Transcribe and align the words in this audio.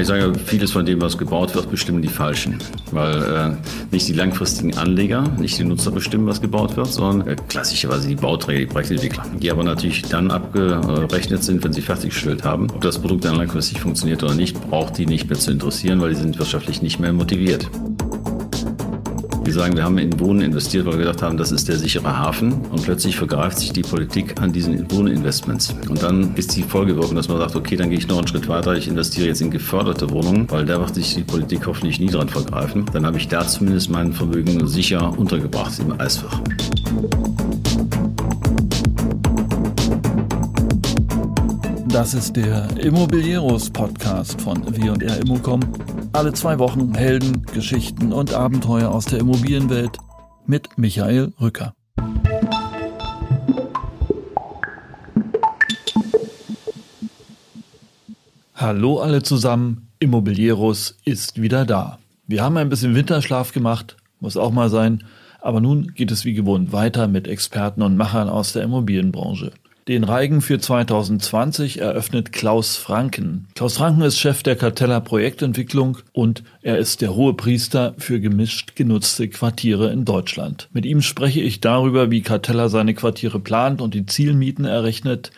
ich 0.00 0.08
sage, 0.08 0.32
vieles 0.38 0.72
von 0.72 0.84
dem, 0.84 1.00
was 1.00 1.16
gebaut 1.18 1.54
wird, 1.54 1.70
bestimmen 1.70 2.02
die 2.02 2.08
Falschen. 2.08 2.58
Weil 2.92 3.22
äh, 3.22 3.92
nicht 3.92 4.08
die 4.08 4.12
langfristigen 4.12 4.76
Anleger, 4.76 5.22
nicht 5.38 5.58
die 5.58 5.64
Nutzer 5.64 5.90
bestimmen, 5.90 6.26
was 6.26 6.40
gebaut 6.40 6.76
wird, 6.76 6.88
sondern 6.88 7.28
äh, 7.28 7.36
klassischerweise 7.48 8.08
die 8.08 8.16
Bauträger, 8.16 8.60
die 8.60 8.66
Projektentwickler. 8.66 9.24
Die 9.40 9.50
aber 9.50 9.64
natürlich 9.64 10.02
dann 10.02 10.30
abgerechnet 10.30 11.44
sind, 11.44 11.62
wenn 11.64 11.72
sie 11.72 11.82
fertiggestellt 11.82 12.44
haben. 12.44 12.68
Ob 12.70 12.80
das 12.80 12.98
Produkt 12.98 13.24
dann 13.24 13.36
langfristig 13.36 13.80
funktioniert 13.80 14.22
oder 14.22 14.34
nicht, 14.34 14.60
braucht 14.70 14.98
die 14.98 15.06
nicht 15.06 15.28
mehr 15.28 15.38
zu 15.38 15.50
interessieren, 15.50 16.00
weil 16.00 16.10
die 16.10 16.20
sind 16.20 16.38
wirtschaftlich 16.38 16.82
nicht 16.82 17.00
mehr 17.00 17.12
motiviert. 17.12 17.68
Wir 19.42 19.54
sagen, 19.54 19.74
wir 19.74 19.84
haben 19.84 19.98
in 19.98 20.20
Wohnen 20.20 20.42
investiert, 20.42 20.86
weil 20.86 20.92
wir 20.92 21.06
gedacht 21.06 21.22
haben, 21.22 21.36
das 21.36 21.50
ist 21.50 21.68
der 21.68 21.76
sichere 21.76 22.18
Hafen. 22.18 22.52
Und 22.70 22.82
plötzlich 22.82 23.16
vergreift 23.16 23.58
sich 23.58 23.72
die 23.72 23.82
Politik 23.82 24.40
an 24.40 24.52
diesen 24.52 24.90
Wohninvestments. 24.90 25.74
Und 25.88 26.02
dann 26.02 26.34
ist 26.36 26.56
die 26.56 26.62
Folgewirkung, 26.62 27.16
dass 27.16 27.28
man 27.28 27.38
sagt, 27.38 27.56
okay, 27.56 27.76
dann 27.76 27.90
gehe 27.90 27.98
ich 27.98 28.06
noch 28.06 28.18
einen 28.18 28.28
Schritt 28.28 28.48
weiter. 28.48 28.74
Ich 28.74 28.86
investiere 28.86 29.28
jetzt 29.28 29.40
in 29.40 29.50
geförderte 29.50 30.10
Wohnungen, 30.10 30.50
weil 30.50 30.66
da 30.66 30.78
wird 30.78 30.94
sich 30.94 31.14
die 31.14 31.22
Politik 31.22 31.66
hoffentlich 31.66 31.98
nie 31.98 32.08
dran 32.08 32.28
vergreifen. 32.28 32.84
Dann 32.92 33.06
habe 33.06 33.16
ich 33.16 33.28
da 33.28 33.46
zumindest 33.46 33.90
mein 33.90 34.12
Vermögen 34.12 34.66
sicher 34.68 35.18
untergebracht 35.18 35.78
im 35.78 35.98
Eisfach. 35.98 36.40
Das 42.00 42.14
ist 42.14 42.34
der 42.34 42.66
Immobilieros 42.78 43.68
Podcast 43.68 44.40
von 44.40 44.64
W&R 44.74 45.18
Immocom. 45.18 45.60
Alle 46.14 46.32
zwei 46.32 46.58
Wochen 46.58 46.94
Helden, 46.94 47.42
Geschichten 47.52 48.10
und 48.14 48.32
Abenteuer 48.32 48.90
aus 48.90 49.04
der 49.04 49.18
Immobilienwelt 49.18 49.98
mit 50.46 50.78
Michael 50.78 51.34
Rücker. 51.38 51.74
Hallo 58.54 59.00
alle 59.00 59.22
zusammen, 59.22 59.90
Immobilieros 59.98 60.96
ist 61.04 61.42
wieder 61.42 61.66
da. 61.66 61.98
Wir 62.26 62.42
haben 62.42 62.56
ein 62.56 62.70
bisschen 62.70 62.94
Winterschlaf 62.94 63.52
gemacht, 63.52 63.98
muss 64.20 64.38
auch 64.38 64.52
mal 64.52 64.70
sein, 64.70 65.04
aber 65.42 65.60
nun 65.60 65.92
geht 65.92 66.10
es 66.10 66.24
wie 66.24 66.32
gewohnt 66.32 66.72
weiter 66.72 67.08
mit 67.08 67.28
Experten 67.28 67.82
und 67.82 67.98
Machern 67.98 68.30
aus 68.30 68.54
der 68.54 68.62
Immobilienbranche. 68.62 69.52
Den 69.88 70.04
Reigen 70.04 70.40
für 70.42 70.58
2020 70.58 71.80
eröffnet 71.80 72.32
Klaus 72.32 72.76
Franken. 72.76 73.48
Klaus 73.54 73.78
Franken 73.78 74.02
ist 74.02 74.18
Chef 74.18 74.42
der 74.42 74.54
Cartella 74.54 75.00
Projektentwicklung 75.00 75.98
und 76.12 76.44
er 76.62 76.78
ist 76.78 77.00
der 77.00 77.14
hohe 77.14 77.34
Priester 77.34 77.94
für 77.98 78.20
gemischt 78.20 78.76
genutzte 78.76 79.28
Quartiere 79.28 79.90
in 79.90 80.04
Deutschland. 80.04 80.68
Mit 80.72 80.84
ihm 80.84 81.00
spreche 81.00 81.40
ich 81.40 81.60
darüber, 81.60 82.10
wie 82.10 82.20
Cartella 82.20 82.68
seine 82.68 82.94
Quartiere 82.94 83.40
plant 83.40 83.80
und 83.80 83.94
die 83.94 84.06
Zielmieten 84.06 84.66
errechnet, 84.66 85.32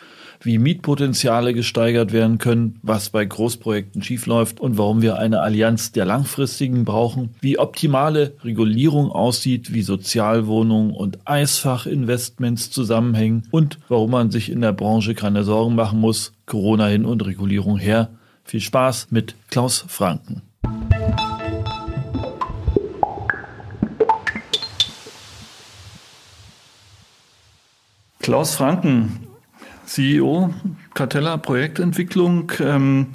wie 0.45 0.59
Mietpotenziale 0.59 1.55
gesteigert 1.55 2.13
werden 2.13 2.39
können, 2.39 2.79
was 2.83 3.11
bei 3.11 3.25
Großprojekten 3.25 4.03
schiefläuft 4.03 4.61
und 4.61 4.79
warum 4.79 5.03
wir 5.03 5.19
eine 5.19 5.41
Allianz 5.41 5.93
der 5.93 6.05
Langfristigen 6.05 6.85
brauchen, 6.85 7.35
wie 7.41 7.59
optimale 7.59 8.35
Regulierung 8.43 9.11
aussieht, 9.11 9.73
wie 9.73 9.83
Sozialwohnungen 9.83 10.93
und 10.93 11.19
Eisfachinvestments 11.27 12.71
zusammenhängen 12.71 13.49
und 13.51 13.79
warum 13.89 14.11
man 14.11 14.31
sich 14.31 14.51
in 14.51 14.61
der 14.61 14.73
Branche 14.73 15.15
keine 15.15 15.45
Sorgen 15.45 15.75
machen 15.75 16.01
muss, 16.01 16.33
Corona 16.47 16.87
hin 16.87 17.05
und 17.05 17.25
Regulierung 17.25 17.79
her. 17.79 18.11
Viel 18.45 18.61
Spaß 18.61 19.09
mit 19.11 19.35
Klaus 19.51 19.85
Franken. 19.89 20.43
Klaus 28.19 28.55
Franken, 28.55 29.27
CEO 29.93 30.55
Cartella 30.95 31.37
Projektentwicklung. 31.37 32.51
Ähm, 32.61 33.09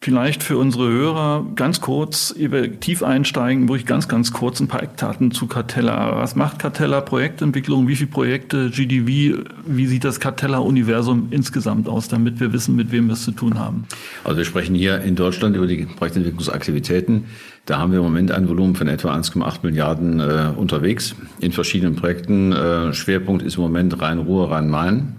vielleicht 0.00 0.42
für 0.42 0.56
unsere 0.56 0.90
Hörer 0.90 1.46
ganz 1.54 1.82
kurz, 1.82 2.34
tief 2.80 3.02
einsteigen, 3.02 3.68
wo 3.68 3.74
ich 3.74 3.84
ganz, 3.84 4.08
ganz 4.08 4.32
kurz 4.32 4.60
ein 4.60 4.68
paar 4.68 4.82
Eckdaten 4.82 5.32
zu 5.32 5.46
Cartella. 5.46 6.16
Was 6.16 6.34
macht 6.34 6.58
Cartella 6.60 7.02
Projektentwicklung? 7.02 7.88
Wie 7.88 7.96
viele 7.96 8.10
Projekte, 8.10 8.70
GDV? 8.70 9.44
Wie 9.66 9.86
sieht 9.86 10.04
das 10.04 10.18
Cartella-Universum 10.18 11.28
insgesamt 11.30 11.88
aus, 11.88 12.08
damit 12.08 12.40
wir 12.40 12.54
wissen, 12.54 12.74
mit 12.74 12.90
wem 12.90 13.06
wir 13.06 13.14
es 13.14 13.24
zu 13.24 13.32
tun 13.32 13.58
haben? 13.58 13.86
Also 14.24 14.38
wir 14.38 14.44
sprechen 14.46 14.74
hier 14.74 15.02
in 15.02 15.16
Deutschland 15.16 15.56
über 15.56 15.66
die 15.66 15.86
Projektentwicklungsaktivitäten. 15.86 17.24
Da 17.66 17.78
haben 17.78 17.92
wir 17.92 17.98
im 17.98 18.04
Moment 18.04 18.30
ein 18.30 18.48
Volumen 18.48 18.76
von 18.76 18.88
etwa 18.88 19.14
1,8 19.14 19.60
Milliarden 19.62 20.20
äh, 20.20 20.52
unterwegs 20.56 21.14
in 21.40 21.52
verschiedenen 21.52 21.96
Projekten. 21.96 22.52
Äh, 22.52 22.94
Schwerpunkt 22.94 23.42
ist 23.42 23.56
im 23.56 23.62
Moment 23.62 24.00
Rhein-Ruhr, 24.00 24.50
Rhein-Main. 24.50 25.16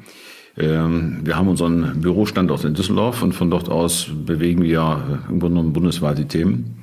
Ähm, 0.57 1.19
wir 1.23 1.35
haben 1.35 1.47
unseren 1.47 2.01
Bürostandort 2.01 2.63
in 2.63 2.73
Düsseldorf 2.73 3.21
und 3.21 3.33
von 3.33 3.49
dort 3.49 3.69
aus 3.69 4.07
bewegen 4.25 4.63
wir 4.63 5.21
im 5.29 5.39
Grunde 5.39 5.55
genommen 5.55 5.73
bundesweit 5.73 6.17
die 6.17 6.25
Themen. 6.25 6.81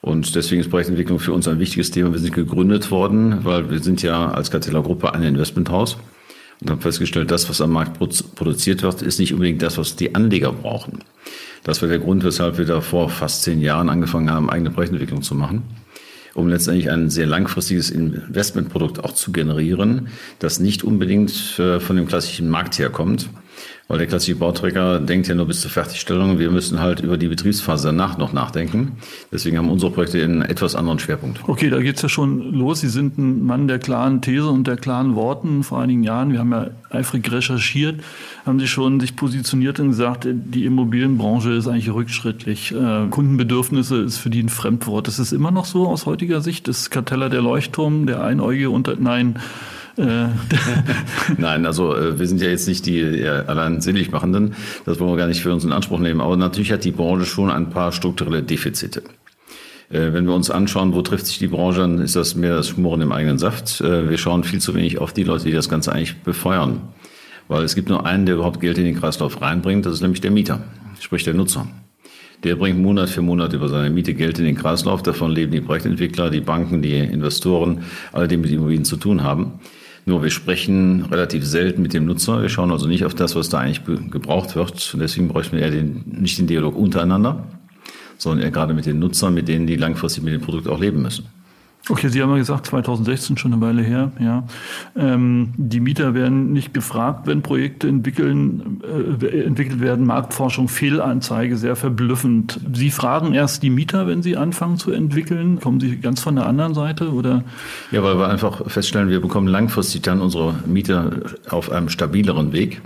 Und 0.00 0.34
deswegen 0.34 0.60
ist 0.60 0.70
Projektentwicklung 0.70 1.18
für 1.18 1.32
uns 1.32 1.46
ein 1.46 1.60
wichtiges 1.60 1.90
Thema. 1.90 2.12
Wir 2.12 2.18
sind 2.18 2.34
gegründet 2.34 2.90
worden, 2.90 3.44
weil 3.44 3.70
wir 3.70 3.78
sind 3.80 4.02
ja 4.02 4.30
als 4.32 4.50
Carteller 4.50 4.82
Gruppe 4.82 5.14
ein 5.14 5.22
Investmenthaus 5.22 5.96
und 6.60 6.70
haben 6.70 6.80
festgestellt, 6.80 7.30
das, 7.30 7.48
was 7.48 7.60
am 7.60 7.70
Markt 7.70 7.98
produziert 8.34 8.82
wird, 8.82 9.02
ist 9.02 9.20
nicht 9.20 9.32
unbedingt 9.32 9.62
das, 9.62 9.78
was 9.78 9.94
die 9.94 10.14
Anleger 10.14 10.52
brauchen. 10.52 11.00
Das 11.62 11.82
war 11.82 11.88
der 11.88 12.00
Grund, 12.00 12.24
weshalb 12.24 12.58
wir 12.58 12.64
da 12.64 12.80
vor 12.80 13.10
fast 13.10 13.42
zehn 13.42 13.60
Jahren 13.60 13.88
angefangen 13.88 14.30
haben, 14.30 14.50
eigene 14.50 14.70
Projektentwicklung 14.70 15.22
zu 15.22 15.36
machen 15.36 15.62
um 16.34 16.48
letztendlich 16.48 16.90
ein 16.90 17.10
sehr 17.10 17.26
langfristiges 17.26 17.90
Investmentprodukt 17.90 19.02
auch 19.04 19.12
zu 19.12 19.32
generieren, 19.32 20.08
das 20.38 20.60
nicht 20.60 20.84
unbedingt 20.84 21.58
äh, 21.58 21.80
von 21.80 21.96
dem 21.96 22.06
klassischen 22.06 22.48
Markt 22.48 22.78
herkommt, 22.78 23.28
weil 23.88 23.98
der 23.98 24.06
klassische 24.06 24.36
Bauträger 24.36 25.00
denkt 25.00 25.28
ja 25.28 25.34
nur 25.34 25.46
bis 25.46 25.60
zur 25.60 25.70
Fertigstellung. 25.70 26.38
Wir 26.38 26.50
müssen 26.50 26.80
halt 26.80 27.00
über 27.00 27.16
die 27.16 27.28
Betriebsphase 27.28 27.88
danach 27.88 28.16
noch 28.16 28.32
nachdenken. 28.32 28.92
Deswegen 29.30 29.58
haben 29.58 29.70
unsere 29.70 29.90
Projekte 29.90 30.22
einen 30.22 30.42
etwas 30.42 30.74
anderen 30.74 30.98
Schwerpunkt. 30.98 31.40
Okay, 31.46 31.68
da 31.68 31.80
geht's 31.80 32.00
ja 32.02 32.08
schon 32.08 32.52
los. 32.52 32.80
Sie 32.80 32.88
sind 32.88 33.18
ein 33.18 33.44
Mann 33.44 33.68
der 33.68 33.78
klaren 33.78 34.22
These 34.22 34.48
und 34.48 34.66
der 34.66 34.76
klaren 34.76 35.14
Worten. 35.14 35.62
Vor 35.62 35.80
einigen 35.80 36.04
Jahren, 36.04 36.32
wir 36.32 36.38
haben 36.38 36.52
ja 36.52 36.70
eifrig 36.90 37.30
recherchiert, 37.30 38.00
haben 38.46 38.58
Sie 38.60 38.68
schon 38.68 39.00
sich 39.00 39.16
positioniert 39.16 39.80
und 39.80 39.88
gesagt, 39.88 40.26
die 40.26 40.64
Immobilienbranche 40.64 41.52
ist 41.52 41.66
eigentlich 41.66 41.92
rückschrittlich. 41.92 42.72
Äh, 42.72 43.08
Kundenbedürfnisse 43.10 43.96
ist 43.96 44.18
für 44.18 44.30
die 44.30 44.42
ein 44.42 44.48
Fremdwort. 44.48 45.06
Das 45.06 45.18
ist 45.18 45.32
immer 45.32 45.50
noch 45.50 45.64
so 45.64 45.88
aus 45.88 46.06
heutiger 46.06 46.40
Sicht. 46.40 46.68
Das 46.68 46.90
Karteller 46.90 47.28
der 47.28 47.42
Leuchtturm, 47.42 48.06
der 48.06 48.22
Einäugige 48.22 48.70
unter, 48.70 48.96
nein, 48.96 49.36
Nein, 51.38 51.66
also 51.66 51.94
äh, 51.94 52.18
wir 52.18 52.26
sind 52.26 52.40
ja 52.40 52.48
jetzt 52.48 52.66
nicht 52.66 52.86
die 52.86 53.00
äh, 53.00 53.28
allein 53.28 53.80
Seligmachenden. 53.80 54.54
Das 54.86 54.98
wollen 54.98 55.10
wir 55.10 55.16
gar 55.16 55.26
nicht 55.26 55.42
für 55.42 55.52
uns 55.52 55.64
in 55.64 55.72
Anspruch 55.72 55.98
nehmen. 55.98 56.20
Aber 56.20 56.36
natürlich 56.36 56.72
hat 56.72 56.84
die 56.84 56.92
Branche 56.92 57.26
schon 57.26 57.50
ein 57.50 57.70
paar 57.70 57.92
strukturelle 57.92 58.42
Defizite. 58.42 59.02
Wenn 59.94 60.24
wir 60.24 60.32
uns 60.32 60.50
anschauen, 60.50 60.94
wo 60.94 61.02
trifft 61.02 61.26
sich 61.26 61.38
die 61.38 61.48
Branche, 61.48 61.80
dann 61.80 61.98
ist 61.98 62.16
das 62.16 62.34
mehr 62.34 62.56
das 62.56 62.68
Schmoren 62.70 63.02
im 63.02 63.12
eigenen 63.12 63.36
Saft. 63.36 63.82
Wir 63.82 64.16
schauen 64.16 64.42
viel 64.42 64.58
zu 64.58 64.74
wenig 64.74 64.98
auf 64.98 65.12
die 65.12 65.22
Leute, 65.22 65.44
die 65.44 65.52
das 65.52 65.68
Ganze 65.68 65.92
eigentlich 65.92 66.16
befeuern. 66.22 66.80
Weil 67.48 67.62
es 67.62 67.74
gibt 67.74 67.90
nur 67.90 68.06
einen, 68.06 68.24
der 68.24 68.36
überhaupt 68.36 68.60
Geld 68.60 68.78
in 68.78 68.86
den 68.86 68.98
Kreislauf 68.98 69.42
reinbringt, 69.42 69.84
das 69.84 69.92
ist 69.92 70.00
nämlich 70.00 70.22
der 70.22 70.30
Mieter, 70.30 70.60
sprich 70.98 71.24
der 71.24 71.34
Nutzer. 71.34 71.66
Der 72.44 72.56
bringt 72.56 72.80
Monat 72.80 73.10
für 73.10 73.20
Monat 73.20 73.52
über 73.52 73.68
seine 73.68 73.90
Miete 73.90 74.14
Geld 74.14 74.38
in 74.38 74.46
den 74.46 74.56
Kreislauf. 74.56 75.02
Davon 75.02 75.30
leben 75.30 75.52
die 75.52 75.60
Projektentwickler, 75.60 76.30
die 76.30 76.40
Banken, 76.40 76.80
die 76.80 76.96
Investoren, 76.96 77.84
alle, 78.12 78.26
die 78.26 78.36
mit 78.36 78.50
Immobilien 78.50 78.84
zu 78.84 78.96
tun 78.96 79.22
haben. 79.22 79.60
Nur 80.04 80.22
wir 80.22 80.30
sprechen 80.30 81.04
relativ 81.04 81.44
selten 81.44 81.82
mit 81.82 81.94
dem 81.94 82.06
Nutzer. 82.06 82.42
Wir 82.42 82.48
schauen 82.48 82.72
also 82.72 82.88
nicht 82.88 83.04
auf 83.04 83.14
das, 83.14 83.36
was 83.36 83.48
da 83.48 83.58
eigentlich 83.58 83.84
gebraucht 83.84 84.56
wird. 84.56 84.90
Und 84.94 85.00
deswegen 85.00 85.28
bräuchten 85.28 85.56
wir 85.56 85.62
eher 85.62 85.70
den, 85.70 86.02
nicht 86.06 86.38
den 86.38 86.48
Dialog 86.48 86.76
untereinander, 86.76 87.44
sondern 88.18 88.44
eher 88.44 88.50
gerade 88.50 88.74
mit 88.74 88.86
den 88.86 88.98
Nutzern, 88.98 89.34
mit 89.34 89.46
denen 89.46 89.66
die 89.66 89.76
langfristig 89.76 90.24
mit 90.24 90.34
dem 90.34 90.40
Produkt 90.40 90.66
auch 90.66 90.80
leben 90.80 91.02
müssen. 91.02 91.26
Okay, 91.88 92.08
Sie 92.08 92.22
haben 92.22 92.30
ja 92.30 92.36
gesagt, 92.36 92.66
2016 92.66 93.36
schon 93.38 93.52
eine 93.52 93.60
Weile 93.60 93.82
her. 93.82 94.12
Ja, 94.20 94.44
ähm, 94.96 95.52
die 95.56 95.80
Mieter 95.80 96.14
werden 96.14 96.52
nicht 96.52 96.72
gefragt, 96.72 97.26
wenn 97.26 97.42
Projekte 97.42 97.88
entwickeln, 97.88 98.80
äh, 99.20 99.42
entwickelt 99.42 99.80
werden. 99.80 100.06
Marktforschung, 100.06 100.68
Fehlanzeige, 100.68 101.56
sehr 101.56 101.74
verblüffend. 101.74 102.60
Sie 102.72 102.92
fragen 102.92 103.34
erst 103.34 103.64
die 103.64 103.70
Mieter, 103.70 104.06
wenn 104.06 104.22
sie 104.22 104.36
anfangen 104.36 104.76
zu 104.76 104.92
entwickeln. 104.92 105.58
Kommen 105.58 105.80
Sie 105.80 105.96
ganz 105.96 106.20
von 106.20 106.36
der 106.36 106.46
anderen 106.46 106.74
Seite 106.74 107.12
oder? 107.12 107.42
Ja, 107.90 108.04
weil 108.04 108.16
wir 108.16 108.28
einfach 108.28 108.70
feststellen, 108.70 109.08
wir 109.08 109.20
bekommen 109.20 109.48
langfristig 109.48 110.02
dann 110.02 110.20
unsere 110.20 110.54
Mieter 110.64 111.10
auf 111.50 111.72
einem 111.72 111.88
stabileren 111.88 112.52
Weg, 112.52 112.80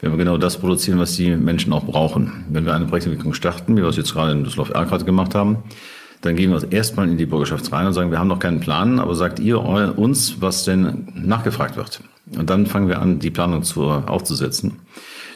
wenn 0.00 0.12
wir 0.12 0.16
genau 0.16 0.38
das 0.38 0.56
produzieren, 0.56 0.98
was 0.98 1.16
die 1.16 1.36
Menschen 1.36 1.74
auch 1.74 1.84
brauchen. 1.84 2.46
Wenn 2.48 2.64
wir 2.64 2.74
eine 2.74 2.86
Projektentwicklung 2.86 3.34
starten, 3.34 3.76
wie 3.76 3.82
wir 3.82 3.88
es 3.88 3.96
jetzt 3.98 4.14
gerade 4.14 4.32
in 4.32 4.44
Düsseldorf-Erkrath 4.44 5.04
gemacht 5.04 5.34
haben, 5.34 5.58
dann 6.20 6.36
gehen 6.36 6.50
wir 6.50 6.72
erstmal 6.72 7.08
in 7.08 7.16
die 7.16 7.26
Bürgerschaft 7.26 7.70
rein 7.72 7.86
und 7.86 7.92
sagen, 7.92 8.10
wir 8.10 8.18
haben 8.18 8.28
noch 8.28 8.40
keinen 8.40 8.60
Plan, 8.60 8.98
aber 8.98 9.14
sagt 9.14 9.38
ihr 9.38 9.62
uns, 9.62 10.40
was 10.40 10.64
denn 10.64 11.08
nachgefragt 11.14 11.76
wird. 11.76 12.00
Und 12.36 12.50
dann 12.50 12.66
fangen 12.66 12.88
wir 12.88 13.00
an, 13.00 13.18
die 13.18 13.30
Planung 13.30 13.62
zu, 13.62 13.84
aufzusetzen. 13.84 14.76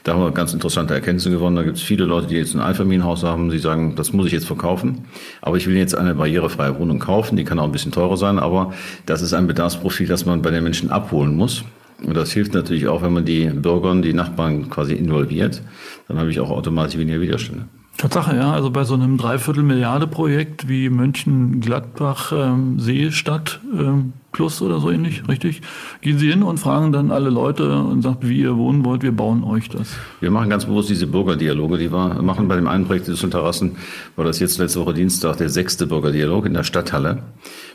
Da 0.04 0.14
haben 0.14 0.20
wir 0.20 0.32
ganz 0.32 0.52
interessante 0.52 0.94
Erkenntnisse 0.94 1.30
gewonnen. 1.30 1.54
Da 1.54 1.62
gibt 1.62 1.76
es 1.76 1.82
viele 1.82 2.04
Leute, 2.04 2.26
die 2.26 2.34
jetzt 2.34 2.54
ein 2.54 2.60
Einfamilienhaus 2.60 3.22
haben, 3.22 3.50
die 3.50 3.58
sagen, 3.58 3.94
das 3.94 4.12
muss 4.12 4.26
ich 4.26 4.32
jetzt 4.32 4.46
verkaufen. 4.46 5.04
Aber 5.40 5.56
ich 5.56 5.68
will 5.68 5.76
jetzt 5.76 5.94
eine 5.94 6.16
barrierefreie 6.16 6.76
Wohnung 6.78 6.98
kaufen. 6.98 7.36
Die 7.36 7.44
kann 7.44 7.60
auch 7.60 7.64
ein 7.64 7.72
bisschen 7.72 7.92
teurer 7.92 8.16
sein, 8.16 8.40
aber 8.40 8.72
das 9.06 9.22
ist 9.22 9.32
ein 9.32 9.46
Bedarfsprofil, 9.46 10.08
das 10.08 10.26
man 10.26 10.42
bei 10.42 10.50
den 10.50 10.64
Menschen 10.64 10.90
abholen 10.90 11.36
muss. 11.36 11.64
Und 12.04 12.16
das 12.16 12.32
hilft 12.32 12.52
natürlich 12.52 12.88
auch, 12.88 13.02
wenn 13.02 13.12
man 13.12 13.24
die 13.24 13.46
Bürger 13.46 13.92
und 13.92 14.02
die 14.02 14.12
Nachbarn 14.12 14.68
quasi 14.70 14.94
involviert. 14.94 15.62
Dann 16.08 16.18
habe 16.18 16.30
ich 16.30 16.40
auch 16.40 16.50
automatisch 16.50 16.98
weniger 16.98 17.20
Widerstände. 17.20 17.66
Tatsache, 17.96 18.36
ja. 18.36 18.52
Also 18.52 18.70
bei 18.70 18.84
so 18.84 18.94
einem 18.94 19.16
Dreiviertel-Milliarde-Projekt 19.18 20.68
wie 20.68 20.88
Mönchengladbach 20.88 22.32
ähm, 22.32 22.78
Seestadt 22.78 23.60
ähm, 23.72 24.14
Plus 24.32 24.62
oder 24.62 24.80
so 24.80 24.90
ähnlich, 24.90 25.28
richtig? 25.28 25.60
Gehen 26.00 26.18
Sie 26.18 26.30
hin 26.30 26.42
und 26.42 26.58
fragen 26.58 26.90
dann 26.90 27.10
alle 27.10 27.28
Leute 27.28 27.78
und 27.78 28.00
sagen, 28.00 28.16
wie 28.22 28.40
ihr 28.40 28.56
wohnen 28.56 28.82
wollt, 28.82 29.02
wir 29.02 29.12
bauen 29.12 29.44
euch 29.44 29.68
das. 29.68 29.94
Wir 30.20 30.30
machen 30.30 30.48
ganz 30.48 30.64
bewusst 30.64 30.88
diese 30.88 31.06
Bürgerdialoge, 31.06 31.76
die 31.76 31.92
wir 31.92 32.22
machen 32.22 32.48
bei 32.48 32.56
dem 32.56 32.66
einen 32.66 32.86
Projekt 32.86 33.08
des 33.08 33.20
Terrassen, 33.20 33.76
war 34.16 34.24
das 34.24 34.40
jetzt 34.40 34.56
letzte 34.56 34.80
Woche 34.80 34.94
Dienstag 34.94 35.36
der 35.36 35.50
sechste 35.50 35.86
Bürgerdialog 35.86 36.46
in 36.46 36.54
der 36.54 36.64
Stadthalle 36.64 37.22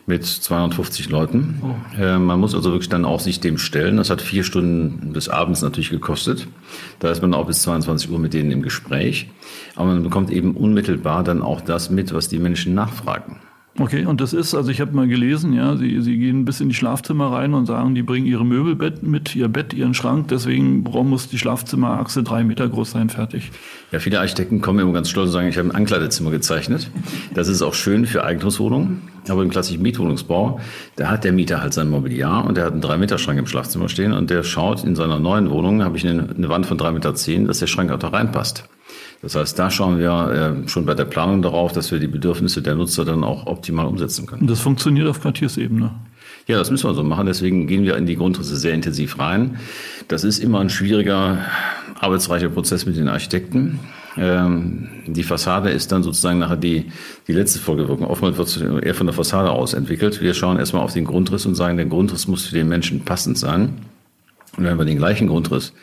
mit 0.07 0.25
250 0.25 1.09
Leuten. 1.09 1.61
Oh. 1.61 2.01
Äh, 2.01 2.17
man 2.17 2.39
muss 2.39 2.55
also 2.55 2.71
wirklich 2.71 2.89
dann 2.89 3.05
auch 3.05 3.19
sich 3.19 3.41
dem 3.41 3.57
stellen. 3.57 3.97
Das 3.97 4.09
hat 4.09 4.21
vier 4.21 4.43
Stunden 4.43 5.13
des 5.13 5.27
Abends 5.27 5.61
natürlich 5.61 5.89
gekostet. 5.89 6.47
Da 6.99 7.11
ist 7.11 7.21
man 7.21 7.33
auch 7.33 7.45
bis 7.45 7.61
22 7.63 8.09
Uhr 8.09 8.17
mit 8.17 8.33
denen 8.33 8.49
im 8.51 8.61
Gespräch. 8.61 9.29
Aber 9.75 9.87
man 9.87 10.03
bekommt 10.03 10.31
eben 10.31 10.55
unmittelbar 10.55 11.23
dann 11.23 11.41
auch 11.41 11.59
das 11.59 11.89
mit, 11.89 12.13
was 12.13 12.29
die 12.29 12.39
Menschen 12.39 12.73
nachfragen. 12.73 13.41
Okay, 13.79 14.05
und 14.05 14.21
das 14.21 14.33
ist, 14.33 14.55
also 14.55 14.71
ich 14.71 14.81
habe 14.81 14.93
mal 14.93 15.07
gelesen, 15.07 15.53
ja, 15.53 15.75
sie, 15.77 16.01
sie 16.01 16.17
gehen 16.17 16.45
bis 16.45 16.59
in 16.61 16.69
die 16.69 16.75
Schlafzimmer 16.75 17.31
rein 17.31 17.53
und 17.53 17.67
sagen, 17.67 17.93
die 17.93 18.01
bringen 18.01 18.25
ihre 18.25 18.43
Möbelbett 18.43 19.03
mit, 19.03 19.35
ihr 19.35 19.47
Bett, 19.49 19.71
ihren 19.71 19.93
Schrank, 19.93 20.29
deswegen 20.29 20.81
muss 20.81 21.29
die 21.29 21.37
Schlafzimmerachse 21.37 22.23
drei 22.23 22.43
Meter 22.43 22.67
groß 22.67 22.91
sein, 22.91 23.09
fertig. 23.09 23.51
Ja, 23.91 23.99
viele 23.99 24.19
Architekten 24.19 24.61
kommen 24.61 24.79
immer 24.79 24.93
ganz 24.93 25.11
stolz 25.11 25.27
und 25.27 25.33
sagen, 25.33 25.47
ich 25.47 25.57
habe 25.59 25.69
ein 25.69 25.75
Ankleidezimmer 25.75 26.31
gezeichnet. 26.31 26.89
Das 27.35 27.47
ist 27.47 27.61
auch 27.61 27.75
schön 27.75 28.07
für 28.07 28.23
Eigentumswohnungen, 28.23 29.03
aber 29.29 29.43
im 29.43 29.51
klassischen 29.51 29.83
Mietwohnungsbau, 29.83 30.59
da 30.95 31.11
hat 31.11 31.23
der 31.23 31.31
Mieter 31.31 31.61
halt 31.61 31.73
sein 31.73 31.89
Mobiliar 31.89 32.45
und 32.45 32.57
der 32.57 32.65
hat 32.65 32.71
einen 32.71 32.81
drei 32.81 32.97
Meter 32.97 33.19
Schrank 33.19 33.37
im 33.37 33.45
Schlafzimmer 33.45 33.89
stehen 33.89 34.11
und 34.11 34.31
der 34.31 34.41
schaut 34.41 34.83
in 34.83 34.95
seiner 34.95 35.19
neuen 35.19 35.51
Wohnung, 35.51 35.83
habe 35.83 35.97
ich 35.97 36.07
eine, 36.07 36.27
eine 36.35 36.49
Wand 36.49 36.65
von 36.65 36.79
drei 36.79 36.91
Meter, 36.91 37.13
zehn, 37.13 37.45
dass 37.45 37.59
der 37.59 37.67
Schrank 37.67 37.91
auch 37.91 37.99
da 37.99 38.07
reinpasst. 38.07 38.67
Das 39.21 39.35
heißt, 39.35 39.57
da 39.57 39.71
schauen 39.71 39.97
wir 39.97 40.63
äh, 40.65 40.69
schon 40.69 40.85
bei 40.85 40.93
der 40.93 41.05
Planung 41.05 41.41
darauf, 41.41 41.71
dass 41.71 41.91
wir 41.91 41.99
die 41.99 42.07
Bedürfnisse 42.07 42.61
der 42.61 42.75
Nutzer 42.75 43.03
dann 43.03 43.23
auch 43.23 43.47
optimal 43.47 43.87
umsetzen 43.87 44.25
können. 44.27 44.41
Und 44.41 44.49
das 44.49 44.59
funktioniert 44.59 45.07
auf 45.07 45.21
Quartiersebene. 45.21 45.91
Ja, 46.47 46.57
das 46.57 46.71
müssen 46.71 46.89
wir 46.89 46.93
so 46.93 47.03
machen. 47.03 47.25
Deswegen 47.25 47.67
gehen 47.67 47.83
wir 47.83 47.97
in 47.97 48.05
die 48.05 48.15
Grundrisse 48.15 48.55
sehr 48.55 48.73
intensiv 48.73 49.19
rein. 49.19 49.57
Das 50.07 50.23
ist 50.23 50.39
immer 50.39 50.59
ein 50.59 50.69
schwieriger, 50.69 51.39
arbeitsreicher 51.99 52.49
Prozess 52.49 52.85
mit 52.85 52.95
den 52.95 53.09
Architekten. 53.09 53.79
Ähm, 54.17 54.87
die 55.07 55.23
Fassade 55.23 55.69
ist 55.71 55.91
dann 55.91 56.03
sozusagen 56.03 56.39
nachher 56.39 56.55
die, 56.55 56.85
die 57.27 57.33
letzte 57.33 57.59
Folgewirkung. 57.59 58.07
Oftmals 58.07 58.37
wird 58.37 58.47
es 58.47 58.57
eher 58.57 58.95
von 58.95 59.07
der 59.07 59.13
Fassade 59.13 59.51
aus 59.51 59.73
entwickelt. 59.73 60.21
Wir 60.21 60.33
schauen 60.33 60.57
erstmal 60.57 60.83
auf 60.83 60.93
den 60.93 61.05
Grundriss 61.05 61.45
und 61.45 61.55
sagen, 61.55 61.77
der 61.77 61.85
Grundriss 61.85 62.27
muss 62.27 62.45
für 62.45 62.55
den 62.55 62.69
Menschen 62.69 63.03
passend 63.03 63.37
sein. 63.37 63.73
Und 64.57 64.63
wenn 64.63 64.77
wir 64.77 64.85
den 64.85 64.97
gleichen 64.97 65.27
Grundriss 65.27 65.73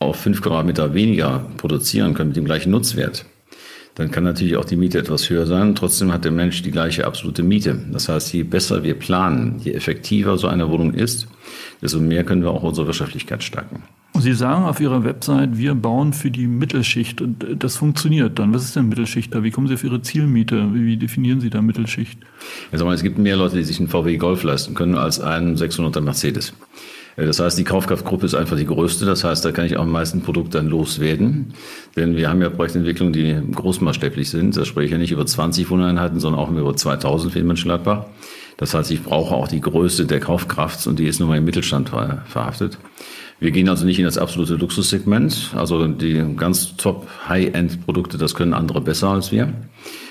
auf 0.00 0.16
fünf 0.16 0.42
Quadratmeter 0.42 0.94
weniger 0.94 1.46
produzieren 1.58 2.14
können 2.14 2.30
mit 2.30 2.36
dem 2.36 2.46
gleichen 2.46 2.70
Nutzwert, 2.70 3.26
dann 3.94 4.10
kann 4.10 4.24
natürlich 4.24 4.56
auch 4.56 4.64
die 4.64 4.76
Miete 4.76 4.98
etwas 4.98 5.28
höher 5.28 5.46
sein. 5.46 5.74
Trotzdem 5.74 6.10
hat 6.10 6.24
der 6.24 6.32
Mensch 6.32 6.62
die 6.62 6.70
gleiche 6.70 7.06
absolute 7.06 7.42
Miete. 7.42 7.78
Das 7.92 8.08
heißt, 8.08 8.32
je 8.32 8.44
besser 8.44 8.82
wir 8.82 8.94
planen, 8.94 9.60
je 9.62 9.72
effektiver 9.72 10.38
so 10.38 10.48
eine 10.48 10.70
Wohnung 10.70 10.94
ist, 10.94 11.28
desto 11.82 12.00
mehr 12.00 12.24
können 12.24 12.42
wir 12.42 12.50
auch 12.50 12.62
unsere 12.62 12.86
Wirtschaftlichkeit 12.86 13.42
stärken. 13.42 13.82
Sie 14.18 14.32
sagen 14.32 14.64
auf 14.64 14.80
Ihrer 14.80 15.04
Website, 15.04 15.58
wir 15.58 15.74
bauen 15.74 16.12
für 16.12 16.30
die 16.30 16.46
Mittelschicht 16.46 17.20
und 17.20 17.44
das 17.58 17.76
funktioniert 17.76 18.38
dann. 18.38 18.52
Was 18.54 18.64
ist 18.64 18.76
denn 18.76 18.88
Mittelschicht 18.88 19.34
da? 19.34 19.42
Wie 19.44 19.50
kommen 19.50 19.68
Sie 19.68 19.74
auf 19.74 19.84
Ihre 19.84 20.02
Zielmiete? 20.02 20.72
Wie 20.72 20.96
definieren 20.96 21.40
Sie 21.40 21.50
da 21.50 21.62
Mittelschicht? 21.62 22.18
Also 22.72 22.90
es 22.90 23.02
gibt 23.02 23.18
mehr 23.18 23.36
Leute, 23.36 23.56
die 23.56 23.64
sich 23.64 23.78
einen 23.78 23.88
VW 23.88 24.16
Golf 24.16 24.42
leisten 24.42 24.74
können 24.74 24.96
als 24.96 25.20
einen 25.20 25.56
600er 25.56 26.00
Mercedes. 26.00 26.54
Äh, 27.16 27.26
das 27.26 27.40
heißt, 27.40 27.58
die 27.58 27.64
Kaufkraftgruppe 27.64 28.26
ist 28.26 28.34
einfach 28.34 28.56
die 28.56 28.66
größte. 28.66 29.06
Das 29.06 29.24
heißt, 29.24 29.44
da 29.44 29.52
kann 29.52 29.66
ich 29.66 29.76
auch 29.76 29.82
am 29.82 29.92
meisten 29.92 30.22
Produkte 30.22 30.58
dann 30.58 30.68
loswerden. 30.68 31.54
Denn 31.96 32.16
wir 32.16 32.28
haben 32.28 32.42
ja 32.42 32.50
Projektentwicklungen, 32.50 33.12
die 33.12 33.36
großmaßstäblich 33.52 34.28
sind. 34.30 34.56
Da 34.56 34.64
spreche 34.64 34.86
ich 34.86 34.92
ja 34.92 34.98
nicht 34.98 35.12
über 35.12 35.26
20 35.26 35.70
Wohneinheiten, 35.70 36.20
sondern 36.20 36.40
auch 36.40 36.50
über 36.50 36.76
2000 36.76 37.32
für 37.32 37.42
Mönchengladbach. 37.42 38.06
Das 38.56 38.74
heißt, 38.74 38.90
ich 38.90 39.02
brauche 39.02 39.34
auch 39.34 39.48
die 39.48 39.60
Größe 39.60 40.06
der 40.06 40.20
Kaufkraft 40.20 40.86
und 40.86 40.98
die 40.98 41.06
ist 41.06 41.18
nun 41.18 41.30
mal 41.30 41.38
im 41.38 41.44
Mittelstand 41.44 41.88
verhaftet. 41.88 42.78
Wir 43.38 43.52
gehen 43.52 43.70
also 43.70 43.86
nicht 43.86 43.98
in 43.98 44.04
das 44.04 44.18
absolute 44.18 44.56
Luxussegment. 44.56 45.52
Also 45.56 45.86
die 45.86 46.22
ganz 46.36 46.76
top 46.76 47.08
High-End-Produkte, 47.26 48.18
das 48.18 48.34
können 48.34 48.52
andere 48.52 48.82
besser 48.82 49.08
als 49.08 49.32
wir. 49.32 49.54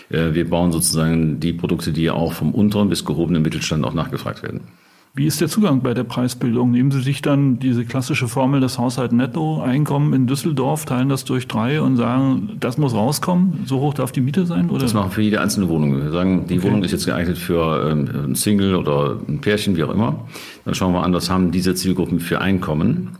Äh, 0.10 0.34
wir 0.34 0.50
bauen 0.50 0.72
sozusagen 0.72 1.40
die 1.40 1.54
Produkte, 1.54 1.92
die 1.94 2.10
auch 2.10 2.34
vom 2.34 2.56
unteren 2.56 2.90
bis 2.90 3.06
gehobenen 3.06 3.44
Mittelstand 3.44 3.86
auch 3.86 3.94
nachgefragt 3.94 4.42
werden. 4.42 4.62
Wie 5.16 5.26
ist 5.26 5.42
der 5.42 5.48
Zugang 5.48 5.82
bei 5.82 5.94
der 5.94 6.04
Preisbildung? 6.04 6.72
Nehmen 6.72 6.92
Sie 6.92 7.02
sich 7.02 7.22
dann 7.22 7.58
diese 7.58 7.84
klassische 7.84 8.28
Formel 8.28 8.62
des 8.62 8.78
Haushalt 8.78 9.12
Netto 9.12 9.60
Einkommen 9.62 10.14
in 10.14 10.28
Düsseldorf, 10.28 10.86
teilen 10.86 11.10
das 11.10 11.26
durch 11.26 11.48
drei 11.48 11.82
und 11.82 11.98
sagen, 11.98 12.58
das 12.60 12.78
muss 12.78 12.94
rauskommen, 12.94 13.62
so 13.66 13.80
hoch 13.80 13.96
darf 13.96 14.12
die 14.12 14.22
Miete 14.22 14.46
sein? 14.46 14.70
Oder? 14.70 14.82
Das 14.82 14.94
machen 14.94 15.08
wir 15.08 15.16
für 15.16 15.22
jede 15.24 15.42
einzelne 15.42 15.68
Wohnung. 15.68 15.98
Wir 15.98 16.12
sagen, 16.12 16.46
die 16.48 16.60
okay. 16.60 16.68
Wohnung 16.68 16.84
ist 16.84 16.92
jetzt 16.92 17.06
geeignet 17.06 17.40
für 17.40 17.90
ähm, 17.92 18.10
ein 18.30 18.36
Single 18.36 18.76
oder 18.76 19.18
ein 19.28 19.42
Pärchen, 19.42 19.76
wie 19.76 19.84
auch 19.84 19.92
immer. 19.92 20.28
Dann 20.66 20.76
schauen 20.76 20.94
wir 20.94 21.04
an, 21.04 21.14
was 21.14 21.30
haben 21.30 21.52
diese 21.52 21.74
Zielgruppen 21.74 22.20
für 22.20 22.40
Einkommen 22.40 23.18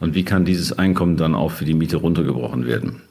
und 0.00 0.14
wie 0.14 0.24
kann 0.24 0.44
dieses 0.44 0.78
Einkommen 0.78 1.16
dann 1.16 1.34
auch 1.34 1.50
für 1.50 1.64
die 1.64 1.74
Miete 1.74 1.96
runtergebrochen 1.96 2.66
werden. 2.66 3.02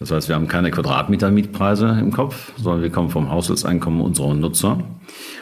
Das 0.00 0.12
heißt, 0.12 0.28
wir 0.28 0.36
haben 0.36 0.48
keine 0.48 0.70
Quadratmeter-Mietpreise 0.70 1.98
im 2.00 2.12
Kopf, 2.12 2.52
sondern 2.56 2.82
wir 2.82 2.90
kommen 2.90 3.10
vom 3.10 3.30
Haushaltseinkommen 3.30 4.00
unserer 4.00 4.34
Nutzer 4.34 4.78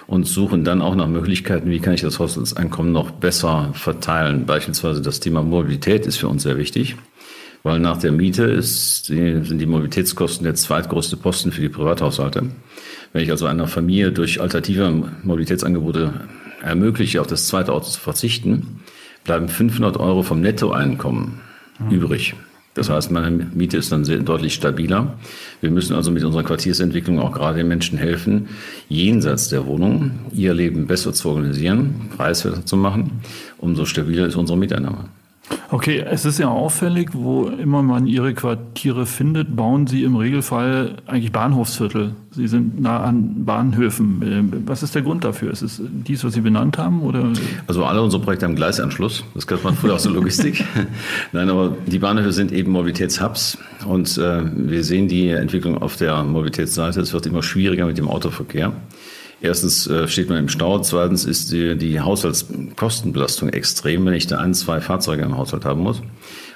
und 0.06 0.26
suchen 0.26 0.64
dann 0.64 0.80
auch 0.80 0.94
nach 0.94 1.08
Möglichkeiten, 1.08 1.70
wie 1.70 1.78
kann 1.78 1.94
ich 1.94 2.00
das 2.00 2.18
Haushaltseinkommen 2.18 2.92
noch 2.92 3.10
besser 3.10 3.70
verteilen. 3.74 4.46
Beispielsweise 4.46 5.02
das 5.02 5.20
Thema 5.20 5.42
Mobilität 5.42 6.06
ist 6.06 6.16
für 6.16 6.28
uns 6.28 6.42
sehr 6.42 6.56
wichtig, 6.56 6.96
weil 7.62 7.80
nach 7.80 7.98
der 7.98 8.12
Miete 8.12 8.44
ist, 8.44 9.06
sind 9.06 9.58
die 9.58 9.66
Mobilitätskosten 9.66 10.44
der 10.44 10.54
zweitgrößte 10.54 11.18
Posten 11.18 11.52
für 11.52 11.60
die 11.60 11.68
Privathaushalte. 11.68 12.44
Wenn 13.12 13.22
ich 13.22 13.30
also 13.30 13.46
einer 13.46 13.66
Familie 13.66 14.10
durch 14.12 14.40
alternative 14.40 15.10
Mobilitätsangebote 15.22 16.14
ermögliche, 16.62 17.20
auf 17.20 17.26
das 17.26 17.46
zweite 17.46 17.72
Auto 17.72 17.88
zu 17.88 18.00
verzichten, 18.00 18.80
bleiben 19.26 19.48
500 19.48 19.98
Euro 19.98 20.22
vom 20.22 20.40
Nettoeinkommen 20.40 21.40
mhm. 21.78 21.90
übrig. 21.90 22.34
Das 22.76 22.90
heißt, 22.90 23.10
meine 23.10 23.30
Miete 23.30 23.78
ist 23.78 23.90
dann 23.90 24.04
sehr, 24.04 24.18
deutlich 24.18 24.52
stabiler. 24.52 25.14
Wir 25.62 25.70
müssen 25.70 25.96
also 25.96 26.10
mit 26.10 26.24
unserer 26.24 26.42
Quartiersentwicklung 26.42 27.18
auch 27.18 27.32
gerade 27.32 27.58
den 27.58 27.68
Menschen 27.68 27.96
helfen, 27.96 28.48
jenseits 28.88 29.48
der 29.48 29.66
Wohnung 29.66 30.10
ihr 30.32 30.52
Leben 30.52 30.86
besser 30.86 31.14
zu 31.14 31.30
organisieren, 31.30 32.10
preiswerter 32.14 32.66
zu 32.66 32.76
machen. 32.76 33.22
Umso 33.56 33.86
stabiler 33.86 34.26
ist 34.26 34.36
unsere 34.36 34.58
Mieteinnahme. 34.58 35.08
Okay, 35.70 35.98
es 35.98 36.24
ist 36.24 36.38
ja 36.38 36.48
auffällig, 36.48 37.10
wo 37.12 37.46
immer 37.46 37.82
man 37.82 38.06
Ihre 38.06 38.34
Quartiere 38.34 39.04
findet, 39.04 39.56
bauen 39.56 39.86
Sie 39.86 40.04
im 40.04 40.14
Regelfall 40.14 40.96
eigentlich 41.06 41.32
Bahnhofsviertel. 41.32 42.14
Sie 42.30 42.46
sind 42.46 42.80
nah 42.80 43.02
an 43.02 43.44
Bahnhöfen. 43.44 44.22
Ähm, 44.24 44.62
was 44.66 44.82
ist 44.82 44.94
der 44.94 45.02
Grund 45.02 45.24
dafür? 45.24 45.50
Ist 45.50 45.62
es 45.62 45.82
dies, 45.82 46.22
was 46.22 46.34
Sie 46.34 46.40
benannt 46.40 46.78
haben? 46.78 47.02
Oder? 47.02 47.32
Also 47.66 47.84
alle 47.84 48.00
unsere 48.00 48.22
Projekte 48.22 48.46
haben 48.46 48.54
Gleisanschluss. 48.54 49.24
Das 49.34 49.46
kennt 49.46 49.64
man 49.64 49.74
früher 49.74 49.94
aus 49.94 50.04
der 50.04 50.12
Logistik. 50.12 50.64
Nein, 51.32 51.50
aber 51.50 51.76
die 51.86 51.98
Bahnhöfe 51.98 52.32
sind 52.32 52.52
eben 52.52 52.70
Mobilitätshubs 52.70 53.58
und 53.86 54.18
äh, 54.18 54.42
wir 54.54 54.84
sehen 54.84 55.08
die 55.08 55.30
Entwicklung 55.30 55.78
auf 55.78 55.96
der 55.96 56.22
Mobilitätsseite. 56.22 57.00
Es 57.00 57.12
wird 57.12 57.26
immer 57.26 57.42
schwieriger 57.42 57.86
mit 57.86 57.98
dem 57.98 58.08
Autoverkehr. 58.08 58.72
Erstens 59.42 59.86
äh, 59.86 60.08
steht 60.08 60.30
man 60.30 60.38
im 60.38 60.48
Stau, 60.48 60.78
zweitens 60.78 61.24
ist 61.24 61.52
die, 61.52 61.76
die 61.76 62.00
Haushaltskostenbelastung 62.00 63.50
extrem, 63.50 64.06
wenn 64.06 64.14
ich 64.14 64.26
da 64.26 64.38
ein, 64.38 64.54
zwei 64.54 64.80
Fahrzeuge 64.80 65.22
im 65.22 65.36
Haushalt 65.36 65.66
haben 65.66 65.82
muss. 65.82 66.02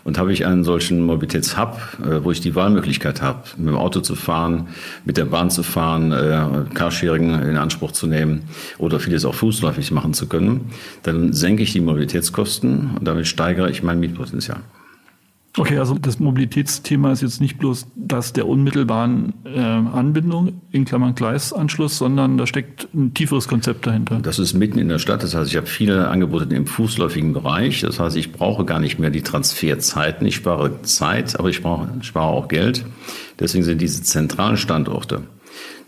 Und 0.03 0.17
habe 0.17 0.33
ich 0.33 0.47
einen 0.47 0.65
solchen 0.65 1.03
Mobilitätshub, 1.03 1.77
äh, 2.03 2.25
wo 2.25 2.31
ich 2.31 2.41
die 2.41 2.55
Wahlmöglichkeit 2.55 3.21
habe, 3.21 3.43
mit 3.59 3.69
dem 3.69 3.77
Auto 3.77 4.01
zu 4.01 4.15
fahren, 4.15 4.69
mit 5.05 5.19
der 5.19 5.27
Bahn 5.27 5.51
zu 5.51 5.63
fahren, 5.63 6.13
äh, 6.13 6.65
Carsharing 6.73 7.35
in 7.43 7.59
Anspruch 7.59 7.93
zu 7.93 8.07
nehmen 8.07 8.45
oder 8.79 8.99
vieles 8.99 9.27
auch 9.27 9.35
fußläufig 9.35 9.91
machen 9.91 10.15
zu 10.15 10.27
können, 10.27 10.71
dann 11.03 11.35
senke 11.35 11.63
ich 11.63 11.73
die 11.73 11.81
Mobilitätskosten 11.81 12.93
und 12.99 13.05
damit 13.07 13.27
steigere 13.27 13.71
ich 13.71 13.83
mein 13.83 14.01
Mietpotenzial. 14.01 14.61
Okay, 15.57 15.79
also 15.79 15.95
das 15.95 16.21
Mobilitätsthema 16.21 17.11
ist 17.11 17.23
jetzt 17.23 17.41
nicht 17.41 17.59
bloß 17.59 17.89
das 17.97 18.33
der 18.33 18.47
unmittelbaren 18.47 19.35
äh, 19.45 19.59
Anbindung 19.59 20.61
in 20.71 20.85
Klammern 20.85 21.17
Gleisanschluss, 21.17 21.99
sondern 21.99 22.39
da 22.39 22.47
steckt 22.47 22.89
ein 22.95 23.15
tieferes 23.15 23.49
Konzept 23.49 23.85
dahinter. 23.85 24.21
Das 24.23 24.39
ist 24.39 24.55
mitten 24.55 24.79
in 24.79 24.89
der 24.89 25.01
Stadt. 25.01 25.25
Das 25.25 25.35
heißt, 25.35 25.51
ich 25.51 25.57
habe 25.57 25.67
viele 25.67 26.09
Angebote 26.09 26.55
im 26.55 26.67
fußläufigen 26.67 27.33
Bereich. 27.33 27.81
Das 27.81 27.99
heißt, 27.99 28.17
ich 28.17 28.31
brauche 28.31 28.65
gar 28.65 28.79
nicht 28.79 29.01
mehr 29.01 29.11
die 29.11 29.23
Transferzeiten. 29.23 30.25
Ich 30.25 30.37
spare 30.37 30.83
Zeit, 30.83 31.37
aber 31.39 31.49
ich 31.49 31.63
brauche, 31.63 31.89
spare 32.03 32.29
auch 32.29 32.47
Geld. 32.47 32.85
Deswegen 33.41 33.65
sind 33.65 33.81
diese 33.81 34.03
zentralen 34.03 34.57
Standorte 34.57 35.23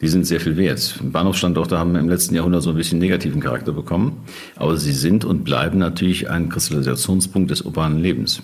die 0.00 0.08
sind 0.08 0.26
sehr 0.26 0.40
viel 0.40 0.56
wert. 0.56 0.98
Bahnhofsstandorte 1.00 1.78
haben 1.78 1.94
im 1.94 2.08
letzten 2.08 2.34
Jahrhundert 2.34 2.62
so 2.64 2.70
ein 2.70 2.76
bisschen 2.76 2.98
negativen 2.98 3.40
Charakter 3.40 3.72
bekommen, 3.72 4.24
aber 4.56 4.76
sie 4.76 4.92
sind 4.92 5.24
und 5.24 5.44
bleiben 5.44 5.78
natürlich 5.78 6.28
ein 6.28 6.48
Kristallisationspunkt 6.48 7.52
des 7.52 7.62
urbanen 7.62 8.00
Lebens. 8.00 8.42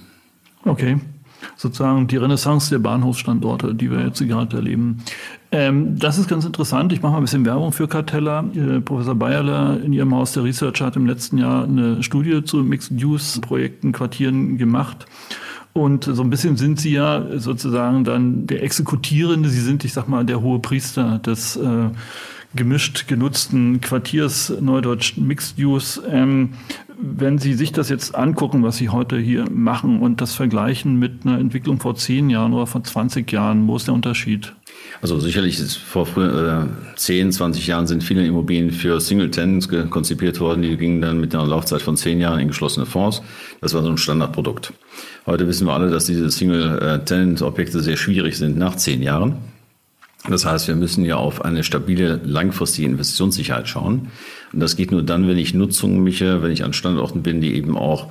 Okay. 0.64 0.98
Sozusagen 1.56 2.08
die 2.08 2.16
Renaissance 2.16 2.70
der 2.70 2.80
Bahnhofsstandorte, 2.80 3.74
die 3.74 3.90
wir 3.90 4.00
jetzt 4.04 4.18
gerade 4.26 4.56
erleben. 4.56 5.04
Ähm, 5.52 5.98
das 5.98 6.18
ist 6.18 6.28
ganz 6.28 6.44
interessant. 6.44 6.92
Ich 6.92 7.00
mache 7.00 7.12
mal 7.12 7.18
ein 7.18 7.24
bisschen 7.24 7.46
Werbung 7.46 7.72
für 7.72 7.86
Cartella. 7.86 8.44
Äh, 8.54 8.80
Professor 8.80 9.14
Bayerler 9.14 9.80
in 9.82 9.92
Ihrem 9.92 10.14
Haus 10.14 10.32
der 10.32 10.44
Research 10.44 10.80
hat 10.80 10.96
im 10.96 11.06
letzten 11.06 11.38
Jahr 11.38 11.64
eine 11.64 12.02
Studie 12.02 12.42
zu 12.44 12.58
Mixed-Use-Projekten, 12.58 13.92
Quartieren 13.92 14.58
gemacht 14.58 15.06
Und 15.72 16.04
so 16.04 16.22
ein 16.22 16.30
bisschen 16.30 16.56
sind 16.56 16.80
Sie 16.80 16.92
ja 16.92 17.24
sozusagen 17.38 18.04
dann 18.04 18.46
der 18.46 18.62
Exekutierende. 18.62 19.48
Sie 19.48 19.60
sind, 19.60 19.84
ich 19.84 19.92
sag 19.92 20.08
mal, 20.08 20.24
der 20.24 20.40
hohe 20.42 20.58
Priester 20.58 21.18
des 21.18 21.56
äh, 21.56 21.90
gemischt 22.54 23.08
genutzten 23.08 23.80
Quartiers 23.80 24.52
Neudeutsch 24.60 25.16
Mixed 25.16 25.58
Use. 25.58 26.02
Ähm, 26.10 26.50
wenn 27.00 27.38
Sie 27.38 27.54
sich 27.54 27.72
das 27.72 27.88
jetzt 27.90 28.14
angucken, 28.16 28.64
was 28.64 28.76
Sie 28.76 28.88
heute 28.88 29.18
hier 29.18 29.48
machen 29.50 30.00
und 30.00 30.20
das 30.20 30.34
vergleichen 30.34 30.98
mit 30.98 31.24
einer 31.24 31.38
Entwicklung 31.38 31.78
vor 31.78 31.94
zehn 31.94 32.28
Jahren 32.28 32.52
oder 32.52 32.66
vor 32.66 32.82
20 32.82 33.30
Jahren, 33.30 33.68
wo 33.68 33.76
ist 33.76 33.86
der 33.86 33.94
Unterschied? 33.94 34.54
Also 35.00 35.20
sicherlich 35.20 35.60
ist 35.60 35.76
vor 35.76 36.06
früher, 36.06 36.68
äh, 36.68 36.96
10, 36.96 37.30
20 37.30 37.66
Jahren 37.66 37.86
sind 37.86 38.02
viele 38.02 38.26
Immobilien 38.26 38.72
für 38.72 39.00
Single 39.00 39.30
Tenants 39.30 39.68
konzipiert 39.90 40.40
worden. 40.40 40.62
Die 40.62 40.76
gingen 40.76 41.00
dann 41.00 41.20
mit 41.20 41.34
einer 41.34 41.46
Laufzeit 41.46 41.82
von 41.82 41.96
zehn 41.96 42.20
Jahren 42.20 42.40
in 42.40 42.48
geschlossene 42.48 42.86
Fonds. 42.86 43.22
Das 43.60 43.74
war 43.74 43.82
so 43.82 43.90
ein 43.90 43.98
Standardprodukt. 43.98 44.72
Heute 45.26 45.46
wissen 45.46 45.66
wir 45.66 45.74
alle, 45.74 45.90
dass 45.90 46.06
diese 46.06 46.30
Single 46.30 46.78
äh, 46.78 47.04
Tenant 47.04 47.42
Objekte 47.42 47.80
sehr 47.80 47.96
schwierig 47.96 48.36
sind 48.36 48.56
nach 48.56 48.76
zehn 48.76 49.02
Jahren. 49.02 49.36
Das 50.26 50.44
heißt, 50.44 50.66
wir 50.66 50.74
müssen 50.74 51.04
ja 51.04 51.16
auf 51.16 51.44
eine 51.44 51.62
stabile, 51.62 52.20
langfristige 52.24 52.88
Investitionssicherheit 52.88 53.68
schauen. 53.68 54.08
Und 54.52 54.60
das 54.60 54.76
geht 54.76 54.90
nur 54.90 55.02
dann, 55.02 55.28
wenn 55.28 55.38
ich 55.38 55.54
Nutzungen 55.54 56.02
mische, 56.02 56.42
wenn 56.42 56.50
ich 56.50 56.64
an 56.64 56.72
Standorten 56.72 57.22
bin, 57.22 57.40
die 57.40 57.54
eben 57.54 57.76
auch 57.76 58.10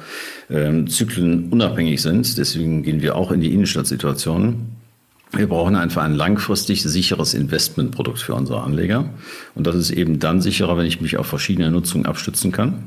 ähm, 0.50 0.88
zyklenunabhängig 0.88 2.02
sind. 2.02 2.38
Deswegen 2.38 2.84
gehen 2.84 3.02
wir 3.02 3.16
auch 3.16 3.32
in 3.32 3.42
die 3.42 3.54
Innenstadtsituationen. 3.54 4.78
Wir 5.34 5.48
brauchen 5.48 5.76
einfach 5.76 6.04
ein 6.04 6.16
langfristig 6.16 6.82
sicheres 6.82 7.34
Investmentprodukt 7.34 8.20
für 8.20 8.34
unsere 8.34 8.62
Anleger. 8.62 9.10
Und 9.56 9.68
das 9.68 9.76
ist 9.76 9.92
eben 9.92 10.20
dann 10.20 10.42
sicherer, 10.42 10.78
wenn 10.78 10.86
ich 10.86 11.02
mich 11.02 11.18
auf 11.18 11.28
verschiedene 11.28 11.70
Nutzungen 11.70 12.06
abstützen 12.06 12.54
kann. 12.54 12.86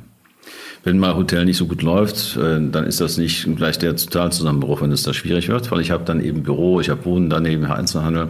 Wenn 0.83 0.99
mal 0.99 1.15
Hotel 1.15 1.45
nicht 1.45 1.59
so 1.59 1.67
gut 1.67 1.83
läuft, 1.83 2.37
äh, 2.37 2.59
dann 2.71 2.85
ist 2.87 3.01
das 3.01 3.19
nicht 3.19 3.47
gleich 3.57 3.79
der 3.79 3.97
Totalzusammenbruch, 3.97 4.81
wenn 4.81 4.93
es 4.93 5.03
da 5.03 5.13
schwierig 5.13 5.49
wird, 5.49 5.71
weil 5.71 5.81
ich 5.81 5.91
habe 5.91 6.05
dann 6.05 6.25
eben 6.25 6.43
Büro, 6.43 6.81
ich 6.81 6.89
habe 6.89 7.05
Wohnen, 7.05 7.29
daneben 7.29 7.67
Einzelhandel. 7.67 8.29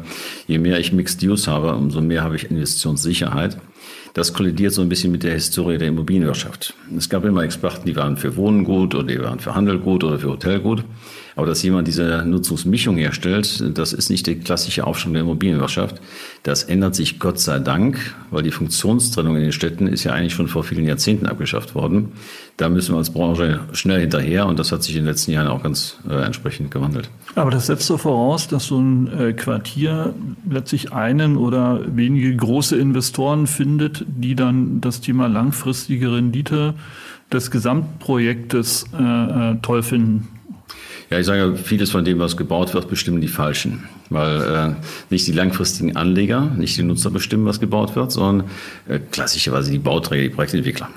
Je 0.48 0.58
mehr 0.58 0.80
ich 0.80 0.92
Mixed 0.92 1.22
Use 1.22 1.50
habe, 1.50 1.74
umso 1.74 2.00
mehr 2.00 2.24
habe 2.24 2.34
ich 2.34 2.50
Investitionssicherheit. 2.50 3.56
Das 4.14 4.34
kollidiert 4.34 4.72
so 4.72 4.82
ein 4.82 4.88
bisschen 4.88 5.12
mit 5.12 5.22
der 5.22 5.34
Historie 5.34 5.78
der 5.78 5.88
Immobilienwirtschaft. 5.88 6.74
Es 6.96 7.08
gab 7.08 7.24
immer 7.24 7.44
Experten, 7.44 7.86
die 7.86 7.94
waren 7.94 8.16
für 8.16 8.34
Wohnen 8.34 8.64
gut 8.64 8.96
oder 8.96 9.04
die 9.04 9.20
waren 9.20 9.38
für 9.38 9.54
Handel 9.54 9.78
gut 9.78 10.02
oder 10.02 10.18
für 10.18 10.30
Hotel 10.30 10.58
gut. 10.58 10.82
Aber 11.40 11.46
dass 11.46 11.62
jemand 11.62 11.88
diese 11.88 12.22
Nutzungsmischung 12.26 12.98
herstellt, 12.98 13.64
das 13.78 13.94
ist 13.94 14.10
nicht 14.10 14.26
die 14.26 14.34
klassische 14.34 14.86
Aufstellung 14.86 15.14
der 15.14 15.22
Immobilienwirtschaft. 15.22 15.98
Das 16.42 16.64
ändert 16.64 16.94
sich 16.94 17.18
Gott 17.18 17.40
sei 17.40 17.58
Dank, 17.60 18.14
weil 18.30 18.42
die 18.42 18.50
Funktionstrennung 18.50 19.36
in 19.36 19.44
den 19.44 19.52
Städten 19.52 19.86
ist 19.86 20.04
ja 20.04 20.12
eigentlich 20.12 20.34
schon 20.34 20.48
vor 20.48 20.64
vielen 20.64 20.84
Jahrzehnten 20.84 21.24
abgeschafft 21.24 21.74
worden. 21.74 22.12
Da 22.58 22.68
müssen 22.68 22.92
wir 22.92 22.98
als 22.98 23.08
Branche 23.08 23.60
schnell 23.72 24.02
hinterher 24.02 24.44
und 24.48 24.58
das 24.58 24.70
hat 24.70 24.82
sich 24.82 24.94
in 24.96 25.04
den 25.04 25.06
letzten 25.06 25.30
Jahren 25.32 25.46
auch 25.46 25.62
ganz 25.62 25.96
äh, 26.06 26.12
entsprechend 26.12 26.70
gewandelt. 26.70 27.08
Aber 27.36 27.50
das 27.50 27.68
setzt 27.68 27.86
so 27.86 27.96
voraus, 27.96 28.46
dass 28.46 28.66
so 28.66 28.78
ein 28.78 29.10
äh, 29.10 29.32
Quartier 29.32 30.12
letztlich 30.46 30.92
einen 30.92 31.38
oder 31.38 31.80
wenige 31.86 32.36
große 32.36 32.76
Investoren 32.76 33.46
findet, 33.46 34.04
die 34.06 34.34
dann 34.34 34.82
das 34.82 35.00
Thema 35.00 35.26
langfristige 35.26 36.12
Rendite 36.12 36.74
des 37.32 37.50
Gesamtprojektes 37.50 38.84
äh, 38.92 39.52
äh 39.52 39.56
toll 39.62 39.82
finden. 39.82 40.28
Ja, 41.10 41.18
ich 41.18 41.26
sage, 41.26 41.56
vieles 41.56 41.90
von 41.90 42.04
dem, 42.04 42.20
was 42.20 42.36
gebaut 42.36 42.72
wird, 42.72 42.88
bestimmen 42.88 43.20
die 43.20 43.26
Falschen. 43.28 43.88
Weil 44.10 44.42
äh, 44.42 44.74
nicht 45.10 45.26
die 45.26 45.32
langfristigen 45.32 45.96
Anleger, 45.96 46.42
nicht 46.42 46.76
die 46.76 46.84
Nutzer 46.84 47.10
bestimmen, 47.10 47.46
was 47.46 47.58
gebaut 47.58 47.96
wird, 47.96 48.12
sondern 48.12 48.48
äh, 48.88 49.00
klassischerweise 49.10 49.72
die 49.72 49.80
Bauträger, 49.80 50.22
die 50.22 50.34
Projektentwickler. 50.34 50.88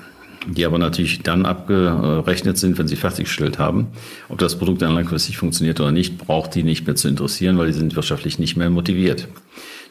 Die 0.46 0.64
aber 0.64 0.78
natürlich 0.78 1.22
dann 1.22 1.46
abgerechnet 1.46 2.58
sind, 2.58 2.78
wenn 2.78 2.86
sie 2.86 2.94
fertiggestellt 2.94 3.58
haben. 3.58 3.88
Ob 4.28 4.38
das 4.38 4.56
Produkt 4.56 4.82
dann 4.82 4.94
langfristig 4.94 5.36
funktioniert 5.36 5.80
oder 5.80 5.90
nicht, 5.90 6.18
braucht 6.18 6.54
die 6.54 6.62
nicht 6.62 6.86
mehr 6.86 6.94
zu 6.94 7.08
interessieren, 7.08 7.58
weil 7.58 7.68
die 7.68 7.72
sind 7.72 7.96
wirtschaftlich 7.96 8.38
nicht 8.38 8.56
mehr 8.56 8.70
motiviert. 8.70 9.26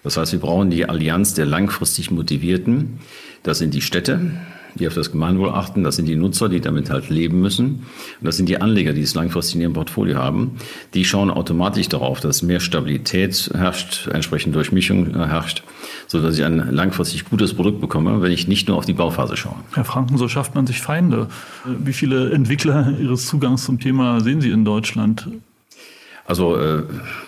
Das 0.03 0.15
heißt, 0.15 0.31
wir 0.31 0.39
brauchen 0.39 0.69
die 0.69 0.87
Allianz 0.87 1.33
der 1.33 1.47
langfristig 1.47 2.11
Motivierten. 2.11 2.99
Das 3.41 3.57
sind 3.57 3.73
die 3.73 3.81
Städte, 3.81 4.31
die 4.75 4.87
auf 4.87 4.93
das 4.93 5.11
Gemeinwohl 5.11 5.49
achten. 5.49 5.83
Das 5.83 5.95
sind 5.95 6.07
die 6.07 6.15
Nutzer, 6.15 6.49
die 6.49 6.61
damit 6.61 6.89
halt 6.89 7.09
leben 7.09 7.41
müssen. 7.41 7.65
Und 8.19 8.25
das 8.25 8.37
sind 8.37 8.49
die 8.49 8.59
Anleger, 8.59 8.93
die 8.93 9.01
es 9.01 9.15
langfristig 9.15 9.55
in 9.55 9.61
ihrem 9.61 9.73
Portfolio 9.73 10.17
haben. 10.17 10.57
Die 10.93 11.05
schauen 11.05 11.29
automatisch 11.29 11.89
darauf, 11.89 12.19
dass 12.19 12.41
mehr 12.43 12.59
Stabilität 12.59 13.51
herrscht, 13.53 14.07
entsprechend 14.07 14.55
Durchmischung 14.55 15.15
herrscht, 15.15 15.63
so 16.07 16.21
dass 16.21 16.37
ich 16.37 16.43
ein 16.43 16.71
langfristig 16.71 17.25
gutes 17.25 17.53
Produkt 17.53 17.81
bekomme, 17.81 18.21
wenn 18.21 18.31
ich 18.31 18.47
nicht 18.47 18.67
nur 18.67 18.77
auf 18.77 18.85
die 18.85 18.93
Bauphase 18.93 19.37
schaue. 19.37 19.55
Herr 19.73 19.85
Franken, 19.85 20.17
so 20.17 20.27
schafft 20.27 20.55
man 20.55 20.67
sich 20.67 20.81
Feinde. 20.81 21.27
Wie 21.65 21.93
viele 21.93 22.31
Entwickler 22.31 22.93
Ihres 22.99 23.27
Zugangs 23.27 23.65
zum 23.65 23.79
Thema 23.79 24.21
sehen 24.21 24.41
Sie 24.41 24.49
in 24.49 24.65
Deutschland? 24.65 25.27
Also 26.25 26.55
äh, 26.55 26.83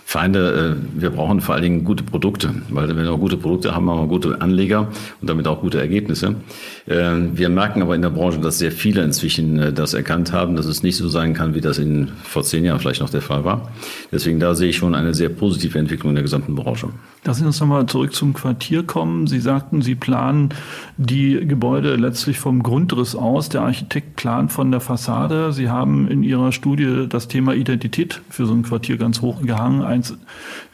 Feinde, 0.07 0.77
äh, 0.77 1.01
wir 1.01 1.09
brauchen 1.09 1.41
vor 1.41 1.55
allen 1.55 1.63
Dingen 1.63 1.83
gute 1.83 2.03
Produkte, 2.03 2.53
weil 2.69 2.87
wenn 2.87 2.95
wir 2.95 3.17
gute 3.17 3.35
Produkte 3.35 3.75
haben, 3.75 3.89
haben 3.89 3.99
wir 3.99 4.07
gute 4.07 4.39
Anleger 4.39 4.87
und 5.19 5.29
damit 5.29 5.47
auch 5.47 5.59
gute 5.59 5.79
Ergebnisse. 5.79 6.35
Äh, 6.85 7.11
wir 7.33 7.49
merken 7.49 7.81
aber 7.81 7.95
in 7.95 8.01
der 8.01 8.11
Branche, 8.11 8.39
dass 8.39 8.57
sehr 8.57 8.71
viele 8.71 9.03
inzwischen 9.03 9.59
äh, 9.59 9.73
das 9.73 9.93
erkannt 9.93 10.31
haben, 10.31 10.55
dass 10.55 10.67
es 10.67 10.83
nicht 10.83 10.95
so 10.95 11.09
sein 11.09 11.33
kann, 11.33 11.55
wie 11.55 11.59
das 11.59 11.77
in 11.77 12.09
vor 12.23 12.43
zehn 12.43 12.63
Jahren 12.63 12.79
vielleicht 12.79 13.01
noch 13.01 13.09
der 13.09 13.21
Fall 13.21 13.43
war. 13.43 13.69
Deswegen 14.11 14.39
da 14.39 14.55
sehe 14.55 14.69
ich 14.69 14.77
schon 14.77 14.95
eine 14.95 15.13
sehr 15.13 15.29
positive 15.29 15.77
Entwicklung 15.77 16.11
in 16.11 16.15
der 16.15 16.23
gesamten 16.23 16.55
Branche. 16.55 16.87
Lassen 17.25 17.39
Sie 17.39 17.47
uns 17.47 17.59
nochmal 17.59 17.87
zurück 17.87 18.13
zum 18.13 18.33
Quartier 18.33 18.83
kommen. 18.83 19.25
Sie 19.25 19.39
sagten, 19.39 19.81
Sie 19.81 19.95
planen 19.95 20.49
die 20.97 21.45
Gebäude 21.47 21.95
letztlich 21.95 22.37
vom 22.37 22.61
Grundriss 22.61 23.15
aus. 23.15 23.49
Der 23.49 23.63
Architekt 23.63 24.15
plant 24.15 24.51
von 24.51 24.69
der 24.69 24.79
Fassade. 24.79 25.51
Sie 25.51 25.67
haben 25.67 26.07
in 26.07 26.21
Ihrer 26.21 26.51
Studie 26.51 27.07
das 27.09 27.27
Thema 27.27 27.55
Identität 27.55 28.21
für 28.29 28.45
so 28.45 28.53
ein 28.53 28.61
Quartier 28.61 28.84
ganz 28.97 29.21
hoch 29.21 29.41
gehangen. 29.41 29.81
Eins 29.81 30.17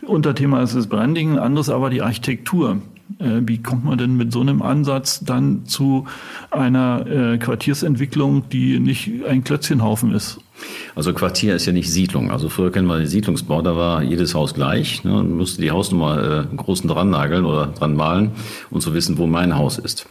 Unterthema 0.02 0.62
ist 0.62 0.76
das 0.76 0.88
Branding, 0.88 1.38
anderes 1.38 1.70
aber 1.70 1.90
die 1.90 2.02
Architektur. 2.02 2.78
Äh, 3.20 3.42
wie 3.46 3.62
kommt 3.62 3.86
man 3.86 3.98
denn 3.98 4.16
mit 4.16 4.32
so 4.32 4.42
einem 4.42 4.62
Ansatz 4.62 5.22
dann 5.22 5.66
zu 5.66 6.08
einer 6.50 7.06
äh, 7.08 7.38
Quartiersentwicklung, 7.38 8.50
die 8.50 8.80
nicht 8.80 9.26
ein 9.28 9.44
Klötzchenhaufen 9.44 10.14
ist? 10.14 10.40
Also 10.96 11.14
Quartier 11.14 11.56
ist 11.56 11.66
ja 11.66 11.74
nicht 11.74 11.92
Siedlung. 11.92 12.32
Also 12.32 12.50
früher 12.50 12.72
kennen 12.72 12.88
wir 12.88 12.98
den 12.98 13.08
Siedlungsbau, 13.08 13.62
da 13.62 13.76
war 13.76 14.04
jedes 14.04 14.36
Haus 14.36 14.54
gleich. 14.54 15.04
Ne, 15.04 15.12
man 15.12 15.36
musste 15.36 15.62
die 15.62 15.72
Hausnummer 15.72 16.48
äh, 16.52 16.56
großen 16.56 16.88
dran 16.88 17.10
nageln 17.10 17.46
oder 17.46 17.68
dran 17.68 17.96
malen, 17.96 18.32
um 18.70 18.80
zu 18.80 18.94
wissen, 18.94 19.18
wo 19.18 19.28
mein 19.28 19.58
Haus 19.58 19.78
ist. 19.78 20.08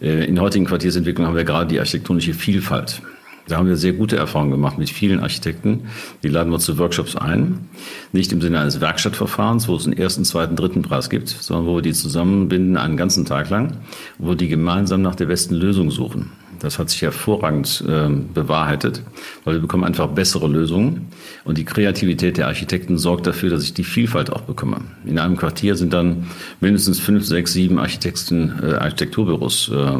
Äh, 0.00 0.26
in 0.26 0.36
der 0.36 0.44
heutigen 0.44 0.66
Quartiersentwicklung 0.66 1.26
haben 1.26 1.36
wir 1.36 1.44
gerade 1.44 1.68
die 1.68 1.78
architektonische 1.78 2.34
Vielfalt. 2.34 3.02
Da 3.48 3.56
haben 3.56 3.66
wir 3.66 3.76
sehr 3.76 3.94
gute 3.94 4.16
Erfahrungen 4.16 4.50
gemacht 4.50 4.78
mit 4.78 4.90
vielen 4.90 5.20
Architekten. 5.20 5.88
Die 6.22 6.28
laden 6.28 6.52
wir 6.52 6.58
zu 6.58 6.78
Workshops 6.78 7.16
ein. 7.16 7.68
Nicht 8.12 8.30
im 8.32 8.40
Sinne 8.40 8.60
eines 8.60 8.80
Werkstattverfahrens, 8.80 9.68
wo 9.68 9.76
es 9.76 9.86
einen 9.86 9.96
ersten, 9.96 10.24
zweiten, 10.24 10.54
dritten 10.54 10.82
Preis 10.82 11.08
gibt, 11.08 11.28
sondern 11.28 11.66
wo 11.66 11.76
wir 11.76 11.82
die 11.82 11.92
zusammenbinden 11.92 12.76
einen 12.76 12.96
ganzen 12.96 13.24
Tag 13.24 13.48
lang, 13.48 13.78
wo 14.18 14.34
die 14.34 14.48
gemeinsam 14.48 15.02
nach 15.02 15.14
der 15.14 15.26
besten 15.26 15.54
Lösung 15.54 15.90
suchen. 15.90 16.30
Das 16.60 16.78
hat 16.78 16.90
sich 16.90 17.02
hervorragend 17.02 17.84
äh, 17.86 18.08
bewahrheitet, 18.34 19.02
weil 19.44 19.54
wir 19.54 19.60
bekommen 19.60 19.84
einfach 19.84 20.08
bessere 20.08 20.48
Lösungen. 20.48 21.06
Und 21.44 21.56
die 21.56 21.64
Kreativität 21.64 22.36
der 22.36 22.48
Architekten 22.48 22.98
sorgt 22.98 23.26
dafür, 23.26 23.50
dass 23.50 23.62
ich 23.62 23.74
die 23.74 23.84
Vielfalt 23.84 24.32
auch 24.32 24.42
bekomme. 24.42 24.78
In 25.04 25.18
einem 25.18 25.36
Quartier 25.36 25.76
sind 25.76 25.92
dann 25.92 26.26
mindestens 26.60 26.98
fünf, 26.98 27.24
sechs, 27.24 27.52
sieben 27.52 27.78
Architekten, 27.78 28.58
äh, 28.62 28.74
Architekturbüros 28.74 29.70
äh, 29.72 29.98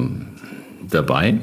dabei. 0.88 1.38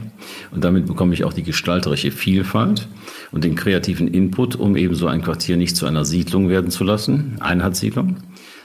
Und 0.51 0.63
damit 0.63 0.85
bekomme 0.85 1.13
ich 1.13 1.23
auch 1.23 1.33
die 1.33 1.43
gestalterische 1.43 2.11
Vielfalt 2.11 2.87
und 3.31 3.43
den 3.43 3.55
kreativen 3.55 4.07
Input, 4.07 4.55
um 4.55 4.75
eben 4.75 4.95
so 4.95 5.07
ein 5.07 5.21
Quartier 5.21 5.57
nicht 5.57 5.75
zu 5.75 5.85
einer 5.85 6.05
Siedlung 6.05 6.49
werden 6.49 6.71
zu 6.71 6.83
lassen, 6.83 7.37
Einheitssiedlung, 7.39 8.17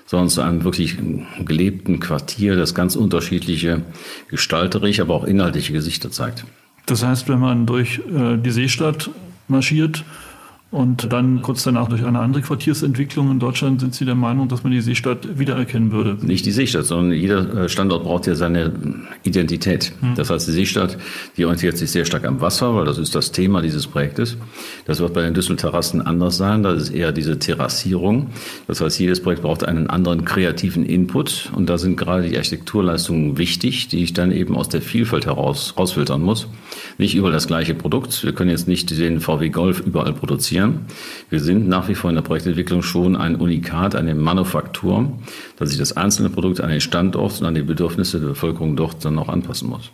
sondern 0.07 0.29
zu 0.29 0.41
einem 0.41 0.65
wirklich 0.65 0.97
gelebten 1.45 2.01
Quartier, 2.01 2.57
das 2.57 2.75
ganz 2.75 2.97
unterschiedliche 2.97 3.83
gestalterische, 4.29 5.03
aber 5.03 5.15
auch 5.15 5.25
inhaltliche 5.25 5.73
Gesichter 5.73 6.11
zeigt. 6.11 6.45
Das 6.87 7.05
heißt, 7.05 7.29
wenn 7.29 7.39
man 7.39 7.67
durch 7.67 8.01
äh, 8.13 8.37
die 8.37 8.51
Seestadt 8.51 9.11
marschiert, 9.49 10.05
und 10.73 11.13
dann 11.13 11.43
kurz 11.43 11.65
danach 11.65 11.89
durch 11.89 12.05
eine 12.05 12.21
andere 12.21 12.43
Quartiersentwicklung 12.43 13.29
in 13.33 13.41
Deutschland 13.41 13.81
sind 13.81 13.93
Sie 13.93 14.05
der 14.05 14.15
Meinung, 14.15 14.47
dass 14.47 14.63
man 14.63 14.71
die 14.71 14.81
Seestadt 14.81 15.37
wiedererkennen 15.37 15.91
würde? 15.91 16.17
Nicht 16.25 16.47
die 16.47 16.53
Seestadt, 16.53 16.85
sondern 16.85 17.19
jeder 17.19 17.65
äh, 17.65 17.69
Standort 17.69 18.05
braucht 18.05 18.29
ja 18.29 18.37
seine 18.37 18.73
Identität. 19.25 19.93
Hm. 19.99 20.15
Das 20.15 20.31
heißt, 20.31 20.47
die 20.47 20.53
Seestadt, 20.53 20.97
die 21.37 21.45
orientiert 21.45 21.77
sich 21.77 21.91
sehr 21.91 22.05
stark 22.05 22.25
am 22.25 22.41
Wasser, 22.41 22.73
weil 22.77 22.85
das 22.85 22.99
ist 22.99 23.17
das 23.17 23.33
Thema 23.33 23.63
dieses 23.63 23.89
Projektes. 23.89 24.37
Das 24.85 25.01
wird 25.01 25.13
bei 25.13 25.23
den 25.23 25.35
Düsselterrassen 25.35 26.03
anders 26.03 26.37
sein. 26.37 26.63
Das 26.63 26.83
ist 26.83 26.91
eher 26.91 27.11
diese 27.11 27.41
Terrassierung. 27.41 28.29
Das 28.69 28.81
heißt, 28.81 29.01
jedes 29.01 29.21
Projekt 29.21 29.43
braucht 29.43 29.65
einen 29.65 29.91
anderen 29.91 30.25
kreativen 30.25 30.87
Input. 30.87 31.51
Und 31.53 31.69
da 31.69 31.79
sind 31.79 31.97
gerade 31.97 32.29
die 32.29 32.37
Architekturleistungen 32.37 33.39
wichtig, 33.39 33.89
die 33.89 34.05
ich 34.05 34.13
dann 34.13 34.31
eben 34.31 34.55
aus 34.55 34.69
der 34.69 34.83
Vielfalt 34.83 35.27
heraus 35.27 35.75
rausfiltern 35.77 36.23
muss. 36.23 36.47
Nicht 36.97 37.17
überall 37.17 37.33
das 37.33 37.49
gleiche 37.49 37.75
Produkt. 37.75 38.23
Wir 38.23 38.33
können 38.33 38.51
jetzt 38.51 38.69
nicht 38.69 38.97
den 38.97 39.21
VW 39.21 39.49
Golf 39.49 39.81
überall 39.81 40.13
produzieren 40.13 40.60
produzieren. 40.61 40.87
Wir 41.29 41.41
sind 41.41 41.69
nach 41.69 41.89
wie 41.89 41.95
vor 41.95 42.11
in 42.11 42.17
der 42.17 42.23
Projektentwicklung 42.23 42.83
schon 42.83 43.17
ein 43.17 43.37
Unikat, 43.37 43.95
eine 43.95 44.15
Manufaktur, 44.15 45.13
dass 45.57 45.71
sich 45.71 45.79
das 45.79 45.97
einzelne 45.97 46.31
Produkt 46.31 46.61
an 46.61 46.71
den 46.71 46.81
Standort 46.81 47.41
und 47.41 47.47
an 47.47 47.55
die 47.55 47.63
Bedürfnisse 47.63 48.21
der 48.21 48.29
Bevölkerung 48.29 48.77
dort 48.77 49.05
dann 49.05 49.19
auch 49.19 49.29
anpassen 49.29 49.69
muss. 49.69 49.91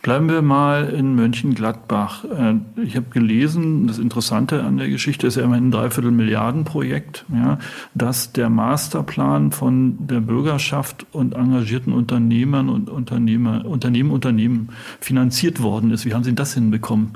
Bleiben 0.00 0.28
wir 0.28 0.42
mal 0.42 0.88
in 0.90 1.16
Mönchengladbach. 1.16 2.24
Äh, 2.24 2.54
ich 2.84 2.96
habe 2.96 3.06
gelesen, 3.10 3.88
das 3.88 3.98
Interessante 3.98 4.62
an 4.62 4.76
der 4.76 4.88
Geschichte 4.88 5.26
ist 5.26 5.36
ja 5.36 5.42
immerhin 5.42 5.68
ein 5.68 5.70
Dreiviertel-Milliarden-Projekt, 5.72 7.24
ja, 7.32 7.58
dass 7.94 8.32
der 8.32 8.48
Masterplan 8.48 9.50
von 9.50 10.06
der 10.06 10.20
Bürgerschaft 10.20 11.06
und 11.12 11.34
engagierten 11.34 11.92
Unternehmern 11.92 12.68
und 12.68 12.90
Unternehmer, 12.90 13.64
Unternehmen, 13.64 14.10
Unternehmen 14.10 14.68
finanziert 15.00 15.62
worden 15.62 15.90
ist. 15.90 16.04
Wie 16.04 16.14
haben 16.14 16.24
Sie 16.24 16.34
das 16.34 16.54
hinbekommen? 16.54 17.12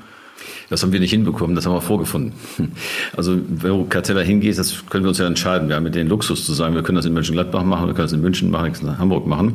Das 0.70 0.82
haben 0.82 0.92
wir 0.92 1.00
nicht 1.00 1.10
hinbekommen, 1.10 1.54
das 1.54 1.66
haben 1.66 1.74
wir 1.74 1.80
vorgefunden. 1.80 2.32
Also, 3.16 3.38
wo 3.48 3.84
Cartella 3.84 4.20
hingeht, 4.20 4.58
das 4.58 4.84
können 4.90 5.04
wir 5.04 5.08
uns 5.08 5.18
ja 5.18 5.26
entscheiden. 5.26 5.68
Wir 5.68 5.76
haben 5.76 5.84
mit 5.84 5.94
den 5.94 6.08
Luxus 6.08 6.44
zu 6.44 6.52
sagen, 6.52 6.74
wir 6.74 6.82
können 6.82 6.96
das 6.96 7.06
in 7.06 7.14
Mönchengladbach 7.14 7.64
machen, 7.64 7.86
wir 7.86 7.94
können 7.94 8.06
das 8.06 8.12
in 8.12 8.20
München 8.20 8.50
machen, 8.50 8.64
wir 8.64 8.72
können 8.72 8.86
das 8.86 8.94
in 8.96 8.98
Hamburg 8.98 9.26
machen. 9.26 9.54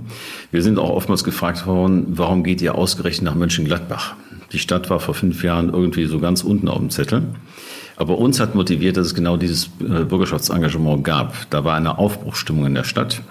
Wir 0.51 0.63
sind 0.63 0.79
auch 0.79 0.89
oftmals 0.89 1.24
gefragt 1.24 1.67
worden, 1.67 2.05
warum 2.10 2.43
geht 2.43 2.62
ihr 2.62 2.75
ausgerechnet 2.75 3.25
nach 3.25 3.36
Mönchengladbach? 3.36 4.15
Die 4.51 4.60
Stadt 4.60 4.89
war 4.89 5.00
vor 5.00 5.13
fünf 5.13 5.43
Jahren 5.43 5.71
irgendwie 5.71 6.05
so 6.05 6.19
ganz 6.19 6.43
unten 6.43 6.67
auf 6.67 6.79
dem 6.79 6.89
Zettel. 6.89 7.24
Aber 7.98 8.17
uns 8.17 8.39
hat 8.39 8.55
motiviert, 8.55 8.98
dass 8.98 9.07
es 9.07 9.13
genau 9.15 9.38
dieses 9.38 9.67
äh, 9.79 10.03
Bürgerschaftsengagement 10.03 11.03
gab. 11.03 11.50
Da 11.51 11.63
war 11.63 11.75
eine 11.75 11.98
Aufbruchstimmung 12.00 12.65
in 12.65 12.74
der 12.74 12.83
Stadt 12.83 13.21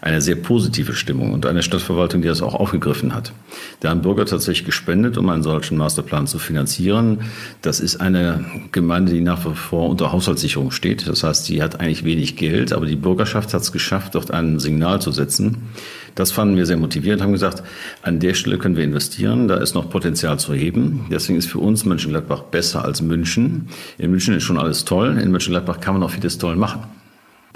eine 0.00 0.20
sehr 0.20 0.36
positive 0.36 0.94
Stimmung 0.94 1.32
und 1.32 1.46
eine 1.46 1.62
Stadtverwaltung, 1.62 2.22
die 2.22 2.28
das 2.28 2.42
auch 2.42 2.54
aufgegriffen 2.54 3.14
hat. 3.14 3.32
Da 3.80 3.90
haben 3.90 4.02
Bürger 4.02 4.26
tatsächlich 4.26 4.64
gespendet, 4.64 5.18
um 5.18 5.28
einen 5.28 5.42
solchen 5.42 5.76
Masterplan 5.76 6.26
zu 6.26 6.38
finanzieren. 6.38 7.20
Das 7.62 7.80
ist 7.80 7.96
eine 7.96 8.44
Gemeinde, 8.72 9.12
die 9.12 9.20
nach 9.20 9.44
wie 9.44 9.54
vor 9.54 9.88
unter 9.88 10.12
Haushaltssicherung 10.12 10.70
steht. 10.70 11.06
Das 11.08 11.22
heißt, 11.22 11.48
die 11.48 11.62
hat 11.62 11.80
eigentlich 11.80 12.04
wenig 12.04 12.36
Geld, 12.36 12.72
aber 12.72 12.86
die 12.86 12.96
Bürgerschaft 12.96 13.54
hat 13.54 13.62
es 13.62 13.72
geschafft, 13.72 14.14
dort 14.14 14.30
ein 14.30 14.58
Signal 14.58 15.00
zu 15.00 15.12
setzen. 15.12 15.68
Das 16.14 16.32
fanden 16.32 16.56
wir 16.56 16.64
sehr 16.64 16.78
motivierend, 16.78 17.22
haben 17.22 17.32
gesagt, 17.32 17.62
an 18.02 18.20
der 18.20 18.32
Stelle 18.32 18.56
können 18.56 18.76
wir 18.76 18.84
investieren, 18.84 19.48
da 19.48 19.56
ist 19.56 19.74
noch 19.74 19.90
Potenzial 19.90 20.38
zu 20.38 20.54
heben. 20.54 21.06
Deswegen 21.10 21.38
ist 21.38 21.46
für 21.46 21.58
uns 21.58 21.84
Mönchengladbach 21.84 22.44
besser 22.44 22.84
als 22.84 23.02
München. 23.02 23.68
In 23.98 24.10
München 24.10 24.34
ist 24.34 24.44
schon 24.44 24.56
alles 24.56 24.86
toll, 24.86 25.18
in 25.18 25.30
Mönchengladbach 25.30 25.78
kann 25.78 25.92
man 25.92 26.02
auch 26.02 26.10
vieles 26.10 26.38
toll 26.38 26.56
machen. 26.56 26.84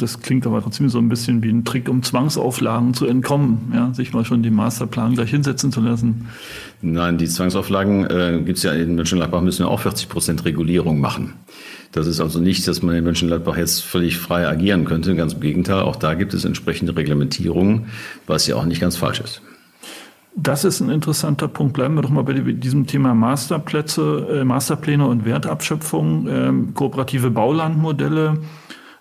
Das 0.00 0.21
klingt 0.21 0.47
aber 0.47 0.62
trotzdem 0.62 0.88
so 0.88 0.99
ein 0.99 1.11
bisschen 1.11 1.42
wie 1.42 1.50
ein 1.50 1.66
Trick, 1.66 1.87
um 1.87 2.02
Zwangsauflagen 2.02 2.95
zu 2.95 3.04
entkommen, 3.04 3.71
ja, 3.75 3.92
sich 3.92 4.14
mal 4.14 4.25
schon 4.25 4.42
den 4.42 4.54
Masterplan 4.54 5.12
gleich 5.12 5.28
hinsetzen 5.28 5.73
zu 5.73 5.83
lassen. 5.83 6.28
Nein, 6.80 7.19
die 7.19 7.26
Zwangsauflagen 7.26 8.07
äh, 8.07 8.40
gibt 8.42 8.57
es 8.57 8.64
ja 8.64 8.73
in 8.73 8.95
Mönchengladbach, 8.95 9.42
müssen 9.42 9.66
wir 9.66 9.69
auch 9.69 9.80
40 9.80 10.09
Prozent 10.09 10.45
Regulierung 10.47 11.00
machen. 11.00 11.35
Das 11.92 12.07
ist 12.07 12.19
also 12.19 12.40
nicht, 12.40 12.66
dass 12.66 12.80
man 12.80 12.95
in 12.95 13.04
Mönchengladbach 13.04 13.59
jetzt 13.59 13.83
völlig 13.83 14.16
frei 14.16 14.49
agieren 14.49 14.87
könnte. 14.87 15.14
Ganz 15.16 15.35
im 15.35 15.40
Gegenteil, 15.40 15.83
auch 15.83 15.97
da 15.97 16.14
gibt 16.14 16.33
es 16.33 16.47
entsprechende 16.47 16.97
Reglementierungen, 16.97 17.87
was 18.26 18.47
ja 18.47 18.57
auch 18.57 18.64
nicht 18.64 18.80
ganz 18.80 18.97
falsch 18.97 19.21
ist. 19.21 19.42
Das 20.35 20.64
ist 20.64 20.80
ein 20.80 20.88
interessanter 20.88 21.49
Punkt. 21.49 21.75
Bleiben 21.75 21.97
wir 21.97 22.02
doch 22.02 22.09
mal 22.09 22.25
bei 22.25 22.33
diesem 22.33 22.87
Thema 22.87 23.14
Masterplätze, 23.14 24.40
äh, 24.40 24.45
Masterpläne 24.45 25.07
und 25.07 25.26
Wertabschöpfung, 25.26 26.26
äh, 26.26 26.52
kooperative 26.73 27.30
Baulandmodelle. 27.30 28.38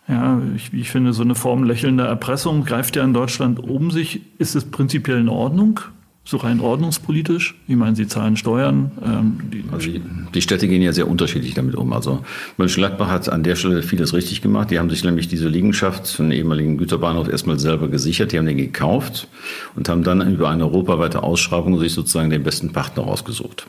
Ja, 0.10 0.42
ich, 0.56 0.74
ich 0.74 0.90
finde, 0.90 1.14
so 1.14 1.22
eine 1.22 1.36
Form 1.36 1.64
lächelnder 1.64 2.06
Erpressung 2.06 2.66
greift 2.66 2.96
ja 2.96 3.04
in 3.04 3.14
Deutschland 3.14 3.60
um 3.60 3.92
sich. 3.92 4.22
Ist 4.40 4.56
es 4.56 4.66
prinzipiell 4.66 5.20
in 5.20 5.30
Ordnung? 5.30 5.82
So 6.26 6.38
rein 6.38 6.60
ordnungspolitisch? 6.60 7.56
Ich 7.68 7.76
meine, 7.76 7.96
Sie 7.96 8.08
zahlen 8.08 8.36
Steuern. 8.36 8.92
Ähm, 9.04 9.40
die, 9.52 9.64
also 9.72 9.90
die, 9.90 10.02
die, 10.34 10.42
Städte 10.42 10.68
gehen 10.68 10.82
ja 10.82 10.94
sehr 10.94 11.08
unterschiedlich 11.08 11.54
damit 11.54 11.76
um. 11.76 11.94
Also 11.94 12.24
Mönchengladbach 12.58 13.10
hat 13.10 13.30
an 13.30 13.44
der 13.44 13.56
Stelle 13.56 13.84
vieles 13.84 14.14
richtig 14.14 14.42
gemacht. 14.42 14.72
Die 14.72 14.80
haben 14.80 14.90
sich 14.90 15.04
nämlich 15.04 15.28
diese 15.28 15.48
Liegenschaft, 15.48 16.20
einen 16.20 16.32
ehemaligen 16.32 16.78
Güterbahnhof, 16.78 17.30
erstmal 17.30 17.60
selber 17.60 17.88
gesichert. 17.88 18.32
Die 18.32 18.38
haben 18.38 18.46
den 18.46 18.58
gekauft 18.58 19.28
und 19.76 19.90
haben 19.90 20.04
dann 20.04 20.22
über 20.32 20.50
eine 20.50 20.66
europaweite 20.66 21.24
Ausschreibung 21.24 21.80
sich 21.80 21.94
sozusagen 21.94 22.30
den 22.30 22.44
besten 22.44 22.74
Partner 22.74 23.04
rausgesucht. 23.04 23.68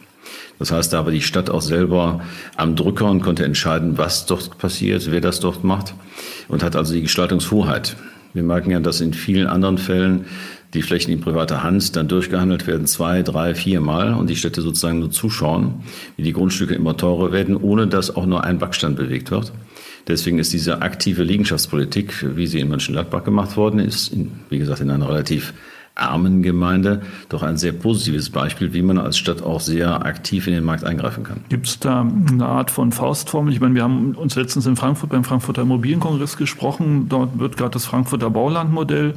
Das 0.61 0.71
heißt, 0.71 0.93
da 0.93 1.07
war 1.07 1.11
die 1.11 1.23
Stadt 1.23 1.49
auch 1.49 1.63
selber 1.63 2.21
am 2.55 2.77
Drücker 2.77 3.11
und 3.11 3.23
konnte 3.23 3.45
entscheiden, 3.45 3.97
was 3.97 4.27
dort 4.27 4.59
passiert, 4.59 5.11
wer 5.11 5.23
das 5.23 5.41
dort 5.41 5.65
macht 5.65 5.95
und 6.49 6.63
hat 6.63 6.77
also 6.77 6.93
die 6.93 7.03
Gestaltungshoheit. 7.03 7.97
Wir 8.35 8.43
merken 8.43 8.71
ja, 8.71 8.79
dass 8.79 9.01
in 9.01 9.15
vielen 9.15 9.47
anderen 9.47 9.79
Fällen 9.79 10.27
die 10.75 10.83
Flächen 10.83 11.13
in 11.13 11.21
privater 11.21 11.63
Hand 11.63 11.97
dann 11.97 12.09
durchgehandelt 12.09 12.67
werden, 12.67 12.87
zwei, 12.87 13.23
drei, 13.23 13.55
vier 13.55 13.81
Mal 13.81 14.13
und 14.13 14.29
die 14.29 14.37
Städte 14.37 14.61
sozusagen 14.61 15.01
nur 15.01 15.11
zuschauen, 15.11 15.83
wie 16.17 16.23
die 16.23 16.35
Grundstücke 16.35 16.75
immer 16.75 16.95
teurer 16.95 17.33
werden, 17.33 17.57
ohne 17.57 17.87
dass 17.87 18.15
auch 18.15 18.27
nur 18.27 18.45
ein 18.45 18.59
Backstand 18.59 18.97
bewegt 18.97 19.31
wird. 19.31 19.53
Deswegen 20.09 20.39
ist 20.39 20.53
diese 20.53 20.83
aktive 20.83 21.23
Liegenschaftspolitik, 21.23 22.37
wie 22.37 22.47
sie 22.47 22.61
in 22.61 22.69
Mönchengladbach 22.69 23.25
gemacht 23.25 23.57
worden 23.57 23.81
ist, 23.81 24.13
in, 24.13 24.31
wie 24.51 24.59
gesagt, 24.59 24.81
in 24.81 24.91
einer 24.91 25.09
relativ 25.09 25.55
armen 26.01 26.43
Gemeinde 26.43 27.03
doch 27.29 27.43
ein 27.43 27.57
sehr 27.57 27.73
positives 27.73 28.31
Beispiel, 28.31 28.73
wie 28.73 28.83
man 28.83 28.99
als 28.99 29.19
Stadt 29.19 29.43
auch 29.43 29.61
sehr 29.61 30.05
aktiv 30.05 30.47
in 30.47 30.55
den 30.55 30.65
Markt 30.65 30.85
eingreifen 30.85 31.25
kann. 31.25 31.41
Gibt 31.49 31.67
es 31.67 31.79
da 31.79 32.01
eine 32.01 32.47
Art 32.47 32.71
von 32.71 32.93
Faustformel? 32.93 33.53
Ich 33.53 33.61
meine, 33.61 33.75
wir 33.75 33.83
haben 33.83 34.15
uns 34.15 34.37
letztens 34.37 34.67
in 34.67 34.77
Frankfurt 34.77 35.11
beim 35.11 35.25
Frankfurter 35.25 35.63
Immobilienkongress 35.63 36.37
gesprochen. 36.37 37.09
Dort 37.09 37.39
wird 37.39 37.57
gerade 37.57 37.73
das 37.73 37.85
Frankfurter 37.85 38.31
Baulandmodell 38.31 39.15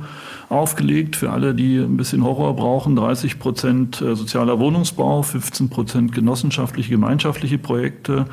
aufgelegt 0.50 1.16
für 1.16 1.32
alle, 1.32 1.54
die 1.54 1.78
ein 1.78 1.98
bisschen 1.98 2.24
Horror 2.24 2.56
brauchen. 2.56 2.96
30 2.96 3.40
Prozent 3.40 4.02
äh, 4.02 4.16
sozialer 4.16 4.60
Wohnungsbau, 4.60 5.22
15 5.22 5.70
Prozent 5.70 6.12
genossenschaftliche, 6.14 6.90
gemeinschaftliche 6.90 7.58
Projekte. 7.58 8.26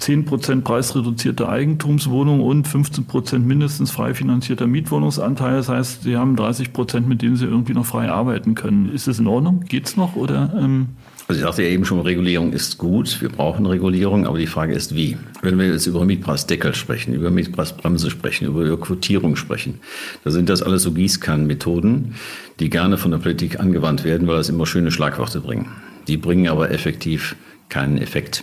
10% 0.00 0.62
preisreduzierte 0.62 1.48
Eigentumswohnung 1.48 2.40
und 2.40 2.66
15% 2.66 3.38
mindestens 3.40 3.90
frei 3.90 4.14
finanzierter 4.14 4.66
Mietwohnungsanteil. 4.66 5.56
Das 5.56 5.68
heißt, 5.68 6.02
Sie 6.02 6.16
haben 6.16 6.36
30%, 6.36 7.02
mit 7.02 7.22
denen 7.22 7.36
Sie 7.36 7.44
irgendwie 7.44 7.74
noch 7.74 7.86
frei 7.86 8.08
arbeiten 8.08 8.54
können. 8.54 8.92
Ist 8.92 9.08
das 9.08 9.18
in 9.18 9.26
Ordnung? 9.26 9.64
Geht's 9.68 9.96
noch? 9.96 10.16
Oder, 10.16 10.52
ähm 10.58 10.88
also 11.28 11.38
ich 11.38 11.46
sagte 11.46 11.62
ja 11.62 11.68
eben 11.68 11.84
schon, 11.84 12.00
Regulierung 12.00 12.52
ist 12.52 12.76
gut. 12.76 13.20
Wir 13.20 13.28
brauchen 13.28 13.64
Regulierung, 13.64 14.26
aber 14.26 14.36
die 14.36 14.48
Frage 14.48 14.72
ist 14.72 14.96
wie. 14.96 15.16
Wenn 15.42 15.58
wir 15.60 15.66
jetzt 15.68 15.86
über 15.86 16.04
Mietpreisdeckel 16.04 16.74
sprechen, 16.74 17.14
über 17.14 17.30
Mietpreisbremse 17.30 18.10
sprechen, 18.10 18.48
über 18.48 18.76
Quotierung 18.80 19.36
sprechen, 19.36 19.78
da 20.24 20.32
sind 20.32 20.48
das 20.48 20.60
alles 20.60 20.82
so 20.82 20.90
Gießkannenmethoden, 20.90 22.16
die 22.58 22.68
gerne 22.68 22.98
von 22.98 23.12
der 23.12 23.18
Politik 23.18 23.60
angewandt 23.60 24.02
werden, 24.02 24.26
weil 24.26 24.38
das 24.38 24.48
immer 24.48 24.66
schöne 24.66 24.90
Schlagworte 24.90 25.40
bringen. 25.40 25.68
Die 26.08 26.16
bringen 26.16 26.48
aber 26.48 26.72
effektiv 26.72 27.36
keinen 27.68 27.98
Effekt. 27.98 28.42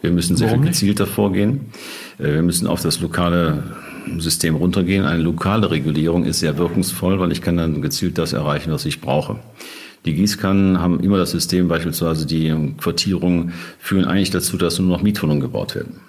Wir 0.00 0.10
müssen 0.10 0.36
sehr 0.36 0.48
Warum 0.48 0.62
viel 0.62 0.70
gezielter 0.70 1.04
nicht? 1.04 1.14
vorgehen. 1.14 1.60
Äh, 2.18 2.34
wir 2.34 2.42
müssen 2.42 2.66
auf 2.66 2.82
das 2.82 3.00
lokale 3.00 3.62
System 4.18 4.56
runtergehen. 4.56 5.04
Eine 5.04 5.22
lokale 5.22 5.70
Regulierung 5.70 6.24
ist 6.24 6.40
sehr 6.40 6.56
wirkungsvoll, 6.58 7.20
weil 7.20 7.32
ich 7.32 7.42
kann 7.42 7.56
dann 7.56 7.82
gezielt 7.82 8.18
das 8.18 8.32
erreichen, 8.32 8.72
was 8.72 8.84
ich 8.86 9.00
brauche. 9.00 9.36
Die 10.06 10.14
Gießkannen 10.14 10.80
haben 10.80 11.00
immer 11.00 11.18
das 11.18 11.32
System, 11.32 11.68
beispielsweise 11.68 12.26
die 12.26 12.54
Quartierungen 12.78 13.52
führen 13.78 14.06
eigentlich 14.06 14.30
dazu, 14.30 14.56
dass 14.56 14.78
nur 14.78 14.88
noch 14.88 15.02
Mietwohnungen 15.02 15.42
gebaut 15.42 15.74
werden. 15.74 16.00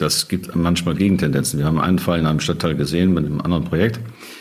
Das 0.00 0.28
gibt 0.28 0.54
manchmal 0.54 0.94
Gegentendenzen. 0.94 1.58
Wir 1.58 1.66
haben 1.66 1.80
einen 1.80 1.98
Fall 1.98 2.18
in 2.18 2.26
einem 2.26 2.40
Stadtteil 2.40 2.74
gesehen 2.74 3.14
mit 3.14 3.26
einem 3.26 3.40
anderen 3.40 3.64
Projekt, 3.64 4.00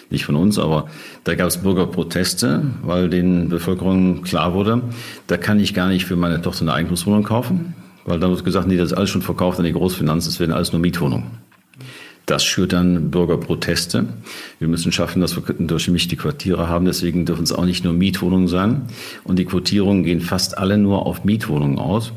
nicht 0.09 0.25
von 0.25 0.35
uns, 0.35 0.57
aber 0.57 0.87
da 1.23 1.35
gab 1.35 1.47
es 1.47 1.57
Bürgerproteste, 1.57 2.63
weil 2.83 3.09
den 3.09 3.49
Bevölkerungen 3.49 4.23
klar 4.23 4.53
wurde, 4.53 4.81
da 5.27 5.37
kann 5.37 5.59
ich 5.59 5.73
gar 5.73 5.89
nicht 5.89 6.05
für 6.05 6.15
meine 6.15 6.41
Tochter 6.41 6.61
eine 6.61 6.73
Eigentumswohnung 6.73 7.23
kaufen 7.23 7.75
weil 8.07 8.19
dann 8.19 8.31
wird 8.31 8.43
gesagt, 8.43 8.67
nee, 8.67 8.77
das 8.77 8.91
ist 8.91 8.97
alles 8.97 9.11
schon 9.11 9.21
verkauft 9.21 9.59
an 9.59 9.65
die 9.65 9.73
Großfinanz, 9.73 10.25
es 10.25 10.39
werden 10.39 10.53
alles 10.53 10.71
nur 10.71 10.81
Mietwohnungen. 10.81 11.25
Das 12.27 12.43
schürt 12.43 12.73
dann 12.73 13.09
Bürgerproteste. 13.09 14.05
Wir 14.59 14.67
müssen 14.67 14.91
schaffen, 14.91 15.21
dass 15.21 15.37
wir 15.37 15.43
durchmischte 15.65 16.17
Quartiere 16.17 16.67
haben. 16.67 16.83
Deswegen 16.83 17.25
dürfen 17.25 17.43
es 17.43 17.53
auch 17.53 17.63
nicht 17.63 17.85
nur 17.85 17.93
Mietwohnungen 17.93 18.49
sein. 18.49 18.81
Und 19.23 19.39
die 19.39 19.45
Quotierungen 19.45 20.03
gehen 20.03 20.19
fast 20.19 20.57
alle 20.57 20.77
nur 20.77 21.05
auf 21.05 21.23
Mietwohnungen 21.23 21.79
aus. 21.79 22.11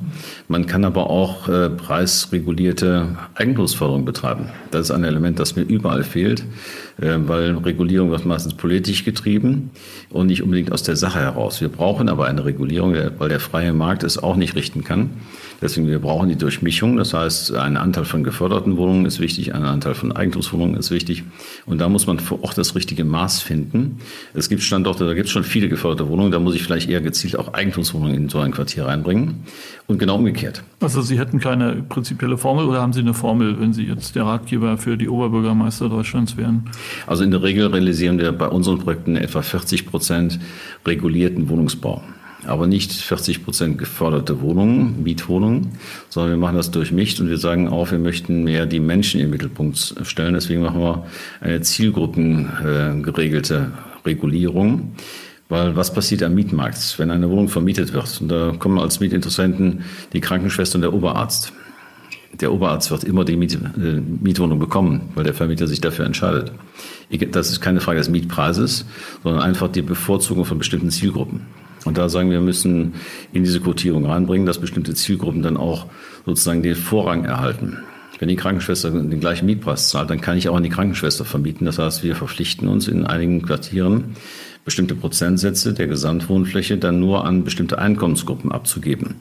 Man 0.49 0.67
kann 0.67 0.85
aber 0.85 1.09
auch 1.11 1.49
äh, 1.49 1.71
preisregulierte 1.71 3.19
Eigentumsförderung 3.37 4.05
betreiben. 4.05 4.47
Das 4.73 4.87
ist 4.87 4.91
ein 4.91 5.05
Element, 5.05 5.39
das 5.39 5.55
mir 5.55 5.63
überall 5.63 6.03
fehlt, 6.03 6.41
äh, 7.01 7.15
weil 7.19 7.57
Regulierung 7.59 8.11
wird 8.11 8.27
meistens 8.27 8.55
politisch 8.55 9.05
getrieben 9.05 9.71
und 10.09 10.27
nicht 10.27 10.43
unbedingt 10.43 10.73
aus 10.73 10.83
der 10.83 10.97
Sache 10.97 11.21
heraus. 11.21 11.61
Wir 11.61 11.69
brauchen 11.69 12.09
aber 12.09 12.27
eine 12.27 12.45
Regulierung, 12.45 12.97
weil 13.19 13.29
der 13.29 13.39
freie 13.39 13.73
Markt 13.73 14.03
es 14.03 14.19
auch 14.19 14.35
nicht 14.35 14.57
richten 14.57 14.83
kann. 14.83 15.11
Deswegen, 15.63 15.87
wir 15.87 15.99
brauchen 15.99 16.29
die 16.29 16.37
Durchmischung. 16.37 16.97
Das 16.97 17.13
heißt, 17.13 17.55
ein 17.55 17.77
Anteil 17.77 18.05
von 18.05 18.25
geförderten 18.25 18.77
Wohnungen 18.77 19.05
ist 19.05 19.21
wichtig, 19.21 19.55
ein 19.55 19.63
Anteil 19.65 19.95
von 19.95 20.13
Eigentumswohnungen 20.13 20.77
ist 20.77 20.91
wichtig. 20.91 21.25
Und 21.67 21.81
da 21.81 21.89
muss 21.89 22.07
man 22.07 22.19
vor 22.19 22.43
Ort 22.43 22.57
das 22.57 22.75
richtige 22.75 23.05
Maß 23.05 23.41
finden. 23.43 23.99
Es 24.35 24.49
gibt 24.49 24.63
Standorte, 24.63 25.07
da 25.07 25.15
gibt 25.15 25.27
es 25.27 25.33
schon 25.33 25.45
viele 25.45 25.69
geförderte 25.69 26.09
Wohnungen. 26.09 26.33
Da 26.33 26.39
muss 26.39 26.55
ich 26.55 26.63
vielleicht 26.63 26.89
eher 26.89 27.01
gezielt 27.01 27.39
auch 27.39 27.53
Eigentumswohnungen 27.53 28.15
in 28.15 28.29
so 28.29 28.39
ein 28.39 28.53
Quartier 28.53 28.87
reinbringen. 28.87 29.45
Und 29.87 29.99
genau 29.99 30.17
umgekehrt. 30.17 30.63
Also 30.81 31.03
Sie 31.03 31.19
hätten 31.19 31.41
keine 31.41 31.83
prinzipielle 31.89 32.39
Formel 32.39 32.67
oder 32.67 32.81
haben 32.81 32.93
Sie 32.93 33.01
eine 33.01 33.13
Formel, 33.13 33.61
wenn 33.61 33.73
Sie 33.73 33.85
jetzt 33.85 34.15
der 34.15 34.25
Ratgeber 34.25 34.79
für 34.79 34.97
die 34.97 35.09
Oberbürgermeister 35.09 35.89
Deutschlands 35.89 36.37
wären? 36.37 36.71
Also 37.07 37.25
in 37.25 37.33
der 37.33 37.43
Regel 37.43 37.67
realisieren 37.67 38.19
wir 38.19 38.31
bei 38.33 38.47
unseren 38.47 38.79
Projekten 38.79 39.17
etwa 39.17 39.43
40 39.43 39.87
Prozent 39.87 40.39
regulierten 40.87 41.49
Wohnungsbau 41.49 42.03
aber 42.47 42.67
nicht 42.67 42.93
40 42.93 43.45
Prozent 43.45 43.79
geförderte 43.79 44.41
Wohnungen, 44.41 45.03
Mietwohnungen, 45.03 45.73
sondern 46.09 46.33
wir 46.33 46.39
machen 46.39 46.57
das 46.57 46.71
durchmischt 46.71 47.21
und 47.21 47.29
wir 47.29 47.39
sagen 47.39 47.69
auch, 47.69 47.91
wir 47.91 47.99
möchten 47.99 48.45
mehr 48.45 48.67
die 48.67 48.81
Menschen 48.81 49.21
im 49.21 49.31
Mittelpunkt 49.31 49.95
stellen. 50.03 50.35
Deswegen 50.35 50.63
machen 50.63 50.81
wir 50.81 51.05
eine 51.41 51.61
zielgruppengeregelte 51.61 53.73
Regulierung. 54.05 54.93
Weil 55.49 55.75
was 55.75 55.93
passiert 55.93 56.23
am 56.23 56.35
Mietmarkt, 56.35 56.97
wenn 56.99 57.11
eine 57.11 57.29
Wohnung 57.29 57.49
vermietet 57.49 57.93
wird? 57.93 58.21
Und 58.21 58.29
da 58.29 58.55
kommen 58.57 58.79
als 58.79 59.01
Mietinteressenten 59.01 59.83
die 60.13 60.21
Krankenschwester 60.21 60.77
und 60.77 60.83
der 60.83 60.95
Oberarzt. 60.95 61.53
Der 62.41 62.53
Oberarzt 62.53 62.93
wird 62.93 63.03
immer 63.03 63.25
die 63.25 63.37
Miet, 63.37 63.55
äh, 63.55 64.01
Mietwohnung 64.23 64.61
bekommen, 64.61 65.09
weil 65.17 65.25
der 65.25 65.35
Vermieter 65.35 65.67
sich 65.67 65.81
dafür 65.81 66.07
entscheidet. 66.07 66.53
Das 67.33 67.51
ist 67.51 67.61
keine 67.61 67.81
Frage 67.81 67.99
des 67.99 68.09
Mietpreises, 68.09 68.87
sondern 69.25 69.43
einfach 69.43 69.67
die 69.67 69.83
Bevorzugung 69.83 70.45
von 70.45 70.59
bestimmten 70.59 70.91
Zielgruppen. 70.91 71.47
Und 71.85 71.99
da 71.99 72.09
sagen 72.09 72.31
wir, 72.31 72.41
müssen 72.41 72.95
in 73.33 73.45
diese 73.45 73.61
Quotierung 73.61 74.07
reinbringen, 74.07 74.47
dass 74.47 74.59
bestimmte 74.59 74.95
Zielgruppen 74.95 75.43
dann 75.43 75.57
auch 75.57 75.87
sozusagen 76.27 76.63
den 76.63 76.77
Vorrang 76.77 77.25
erhalten. 77.25 77.79
Wenn 78.19 78.29
die 78.29 78.37
Krankenschwester 78.37 78.91
den 78.91 79.19
gleichen 79.19 79.47
Mietpreis 79.47 79.89
zahlt, 79.89 80.11
dann 80.11 80.21
kann 80.21 80.37
ich 80.37 80.51
auch 80.51 80.57
an 80.57 80.63
die 80.63 80.69
Krankenschwester 80.69 81.25
vermieten. 81.25 81.65
Das 81.65 81.79
heißt, 81.79 82.03
wir 82.03 82.15
verpflichten 82.15 82.69
uns 82.69 82.87
in 82.87 83.07
einigen 83.07 83.41
Quartieren, 83.41 84.17
bestimmte 84.65 84.95
Prozentsätze 84.95 85.73
der 85.73 85.87
Gesamtwohnfläche 85.87 86.77
dann 86.77 87.01
nur 87.01 87.25
an 87.25 87.45
bestimmte 87.45 87.79
Einkommensgruppen 87.79 88.53
abzugeben. 88.53 89.17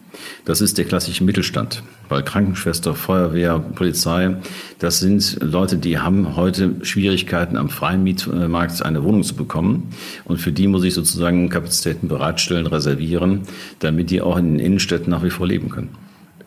Das 0.46 0.62
ist 0.62 0.78
der 0.78 0.86
klassische 0.86 1.24
Mittelstand. 1.24 1.84
Weil 2.10 2.24
Krankenschwester, 2.24 2.96
Feuerwehr, 2.96 3.60
Polizei, 3.60 4.36
das 4.80 5.00
sind 5.00 5.38
Leute, 5.42 5.78
die 5.78 6.00
haben 6.00 6.36
heute 6.36 6.76
Schwierigkeiten 6.82 7.56
am 7.56 7.70
freien 7.70 8.04
Mietmarkt 8.04 8.84
eine 8.84 9.04
Wohnung 9.04 9.24
zu 9.24 9.36
bekommen. 9.36 9.90
Und 10.26 10.38
für 10.38 10.52
die 10.52 10.68
muss 10.68 10.84
ich 10.84 10.94
sozusagen 10.94 11.50
Kapazitäten 11.50 12.08
bereitstellen, 12.08 12.66
reservieren, 12.66 13.42
damit 13.80 14.10
die 14.10 14.22
auch 14.22 14.38
in 14.38 14.58
den 14.58 14.60
Innenstädten 14.60 15.12
nach 15.12 15.24
wie 15.24 15.30
vor 15.30 15.48
leben 15.48 15.70
können. 15.70 15.90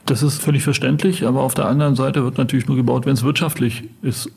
Das 0.05 0.23
ist 0.23 0.43
völlig 0.43 0.65
verständlich, 0.65 1.25
aber 1.25 1.43
auf 1.43 1.55
der 1.55 1.67
anderen 1.67 1.95
Seite 1.95 2.25
wird 2.25 2.37
natürlich 2.37 2.67
nur 2.67 2.77
gebaut, 2.77 3.07
wenn 3.07 3.15
es 3.15 3.23
wirtschaftlich 3.23 3.85
ist. 4.03 4.31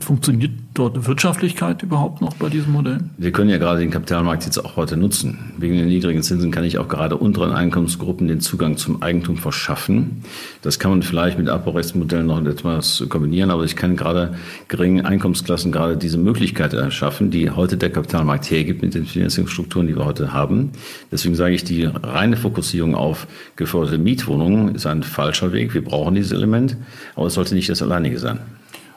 Funktioniert 0.00 0.52
dort 0.74 1.06
Wirtschaftlichkeit 1.06 1.82
überhaupt 1.82 2.20
noch 2.20 2.34
bei 2.34 2.50
diesem 2.50 2.72
Modell? 2.72 2.98
Wir 3.16 3.32
können 3.32 3.48
ja 3.48 3.56
gerade 3.56 3.80
den 3.80 3.90
Kapitalmarkt 3.90 4.44
jetzt 4.44 4.58
auch 4.58 4.76
heute 4.76 4.98
nutzen. 4.98 5.54
Wegen 5.56 5.74
den 5.78 5.88
niedrigen 5.88 6.22
Zinsen 6.22 6.50
kann 6.50 6.64
ich 6.64 6.76
auch 6.76 6.86
gerade 6.86 7.16
unteren 7.16 7.50
Einkommensgruppen 7.50 8.28
den 8.28 8.40
Zugang 8.40 8.76
zum 8.76 9.02
Eigentum 9.02 9.38
verschaffen. 9.38 10.22
Das 10.60 10.78
kann 10.78 10.90
man 10.90 11.02
vielleicht 11.02 11.38
mit 11.38 11.48
Abbaurechtsmodellen 11.48 12.26
noch 12.26 12.44
etwas 12.44 13.06
kombinieren, 13.08 13.50
aber 13.50 13.64
ich 13.64 13.74
kann 13.74 13.96
gerade 13.96 14.34
geringen 14.68 15.06
Einkommensklassen 15.06 15.72
gerade 15.72 15.96
diese 15.96 16.18
Möglichkeit 16.18 16.74
erschaffen, 16.74 17.30
die 17.30 17.50
heute 17.50 17.78
der 17.78 17.88
Kapitalmarkt 17.88 18.50
hergibt 18.50 18.82
mit 18.82 18.94
den 18.94 19.06
Finanzierungsstrukturen, 19.06 19.86
die 19.86 19.96
wir 19.96 20.04
heute 20.04 20.34
haben. 20.34 20.72
Deswegen 21.10 21.36
sage 21.36 21.54
ich, 21.54 21.64
die 21.64 21.84
reine 21.84 22.36
Fokussierung 22.36 22.94
auf 22.94 23.26
geförderte 23.56 23.96
Mietwohnungen 23.96 24.74
ist 24.74 24.84
ein 24.84 25.02
falscher 25.02 25.54
Weg. 25.54 25.72
Wir 25.72 25.82
brauchen 25.82 26.14
dieses 26.14 26.32
Element, 26.32 26.76
aber 27.16 27.28
es 27.28 27.34
sollte 27.34 27.54
nicht 27.54 27.70
das 27.70 27.80
alleinige 27.80 28.18
sein. 28.18 28.40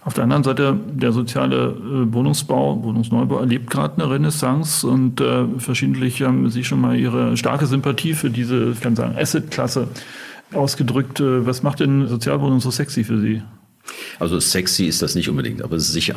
Auf 0.08 0.13
der 0.13 0.24
anderen 0.24 0.46
Seite, 0.46 0.80
der 0.93 1.12
soziale 1.12 1.65
äh, 1.65 2.13
Wohnungsbau, 2.13 2.82
Wohnungsneubau 2.82 3.39
erlebt 3.39 3.70
gerade 3.70 4.02
eine 4.02 4.10
Renaissance 4.10 4.88
und 4.88 5.20
äh, 5.20 5.43
verschiedentlich 5.58 6.22
haben 6.22 6.50
Sie 6.50 6.63
schon 6.63 6.80
mal 6.80 6.98
Ihre 6.98 7.36
starke 7.36 7.65
Sympathie 7.65 8.13
für 8.13 8.30
diese, 8.30 8.70
ich 8.70 8.80
kann 8.80 8.96
sagen, 8.96 9.17
Asset-Klasse 9.17 9.89
ausgedrückt. 10.54 11.20
Äh, 11.20 11.46
was 11.46 11.62
macht 11.62 11.82
denn 11.82 12.08
Sozialwohnung 12.08 12.62
so 12.62 12.72
sexy 12.72 13.04
für 13.04 13.20
Sie? 13.20 13.41
Also 14.17 14.39
sexy 14.39 14.86
ist 14.86 15.02
das 15.02 15.13
nicht 15.13 15.28
unbedingt, 15.30 15.62
aber 15.62 15.76
es 15.76 15.84
ist 15.84 15.91
sicher. 15.91 16.15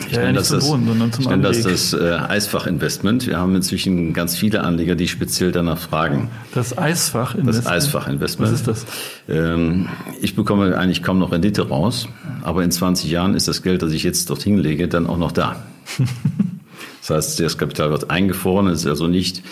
Ich 0.00 0.12
ja, 0.12 0.22
nenne 0.22 0.38
das, 0.38 0.48
das, 0.48 0.66
Wohnen, 0.66 1.12
ich 1.18 1.28
nenne 1.28 1.42
das, 1.42 1.62
das 1.62 1.92
äh, 1.92 2.12
Eisfachinvestment. 2.12 3.26
Wir 3.26 3.38
haben 3.38 3.54
inzwischen 3.56 4.12
ganz 4.12 4.36
viele 4.36 4.62
Anleger, 4.62 4.94
die 4.94 5.08
speziell 5.08 5.52
danach 5.52 5.78
fragen. 5.78 6.30
Das 6.54 6.76
Eisfachinvestment? 6.76 7.66
Das 7.66 7.72
Eisfachinvestment. 7.72 8.52
Was 8.52 8.60
ist 8.60 8.68
das? 8.68 8.86
Ähm, 9.28 9.88
ich 10.20 10.36
bekomme 10.36 10.76
eigentlich 10.76 11.02
kaum 11.02 11.18
noch 11.18 11.32
Rendite 11.32 11.68
raus, 11.68 12.08
aber 12.46 12.62
in 12.62 12.70
20 12.70 13.10
Jahren 13.10 13.34
ist 13.34 13.48
das 13.48 13.60
Geld, 13.60 13.82
das 13.82 13.90
ich 13.90 14.04
jetzt 14.04 14.30
dorthin 14.30 14.56
lege, 14.56 14.86
dann 14.86 15.08
auch 15.08 15.18
noch 15.18 15.32
da. 15.32 15.66
Das 17.00 17.10
heißt, 17.10 17.40
das 17.40 17.56
Kapital 17.56 17.90
wird 17.90 18.10
eingefroren, 18.10 18.66
ist 18.66 18.84
also 18.84 19.06
nicht 19.06 19.44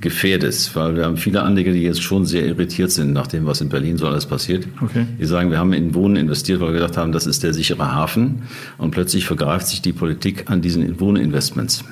gefährdet, 0.00 0.70
weil 0.74 0.94
wir 0.94 1.06
haben 1.06 1.16
viele 1.16 1.42
Anleger, 1.42 1.72
die 1.72 1.82
jetzt 1.82 2.00
schon 2.00 2.24
sehr 2.24 2.46
irritiert 2.46 2.92
sind 2.92 3.12
nach 3.12 3.26
dem, 3.26 3.46
was 3.46 3.60
in 3.60 3.68
Berlin 3.68 3.98
so 3.98 4.06
alles 4.06 4.26
passiert. 4.26 4.68
Okay. 4.80 5.06
Die 5.18 5.24
sagen, 5.24 5.50
wir 5.50 5.58
haben 5.58 5.72
in 5.72 5.92
Wohnen 5.92 6.14
investiert, 6.14 6.60
weil 6.60 6.68
wir 6.68 6.74
gedacht 6.74 6.96
haben, 6.96 7.10
das 7.10 7.26
ist 7.26 7.42
der 7.42 7.52
sichere 7.52 7.92
Hafen 7.92 8.42
und 8.78 8.92
plötzlich 8.92 9.24
vergreift 9.26 9.66
sich 9.66 9.82
die 9.82 9.92
Politik 9.92 10.48
an 10.50 10.62
diesen 10.62 11.00
Wohninvestments. 11.00 11.82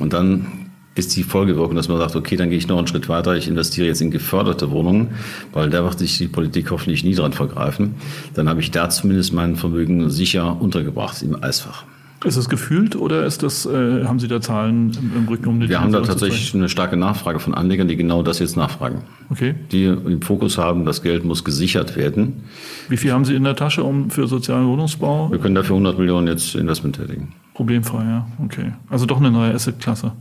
Und 0.00 0.14
dann 0.14 0.63
ist 0.94 1.14
die 1.16 1.22
Folgewirkung, 1.22 1.76
dass 1.76 1.88
man 1.88 1.98
sagt, 1.98 2.16
okay, 2.16 2.36
dann 2.36 2.50
gehe 2.50 2.58
ich 2.58 2.68
noch 2.68 2.78
einen 2.78 2.86
Schritt 2.86 3.08
weiter, 3.08 3.36
ich 3.36 3.48
investiere 3.48 3.86
jetzt 3.86 4.00
in 4.00 4.10
geförderte 4.10 4.70
Wohnungen, 4.70 5.10
weil 5.52 5.70
da 5.70 5.82
wird 5.84 5.98
sich 5.98 6.18
die 6.18 6.28
Politik 6.28 6.70
hoffentlich 6.70 7.04
nie 7.04 7.14
dran 7.14 7.32
vergreifen. 7.32 7.94
Dann 8.34 8.48
habe 8.48 8.60
ich 8.60 8.70
da 8.70 8.88
zumindest 8.90 9.32
mein 9.32 9.56
Vermögen 9.56 10.10
sicher 10.10 10.60
untergebracht 10.60 11.22
im 11.22 11.42
Eisfach. 11.42 11.84
Ist 12.24 12.36
es 12.36 12.48
gefühlt 12.48 12.96
oder 12.96 13.26
ist 13.26 13.42
das, 13.42 13.66
äh, 13.66 14.04
haben 14.04 14.18
Sie 14.18 14.28
da 14.28 14.40
Zahlen 14.40 14.96
im, 15.14 15.28
Rücken 15.28 15.46
um 15.46 15.60
die 15.60 15.68
Wir 15.68 15.80
haben 15.80 15.92
da 15.92 16.00
tatsächlich 16.00 16.54
eine 16.54 16.70
starke 16.70 16.96
Nachfrage 16.96 17.38
von 17.38 17.54
Anlegern, 17.54 17.86
die 17.86 17.96
genau 17.96 18.22
das 18.22 18.38
jetzt 18.38 18.56
nachfragen. 18.56 19.02
Okay. 19.28 19.54
Die 19.72 19.84
im 19.84 20.22
Fokus 20.22 20.56
haben, 20.56 20.86
das 20.86 21.02
Geld 21.02 21.24
muss 21.24 21.44
gesichert 21.44 21.96
werden. 21.96 22.44
Wie 22.88 22.96
viel 22.96 23.12
haben 23.12 23.26
Sie 23.26 23.34
in 23.34 23.44
der 23.44 23.56
Tasche 23.56 23.84
um 23.84 24.08
für 24.08 24.26
sozialen 24.26 24.66
Wohnungsbau? 24.66 25.30
Wir 25.30 25.38
können 25.38 25.54
dafür 25.54 25.76
100 25.76 25.98
Millionen 25.98 26.26
jetzt 26.26 26.54
Investment 26.54 26.96
tätigen. 26.96 27.34
Problemfrei, 27.52 28.04
ja. 28.04 28.26
Okay. 28.42 28.72
Also 28.88 29.04
doch 29.04 29.18
eine 29.18 29.30
neue 29.30 29.52
Assetklasse. 29.52 30.12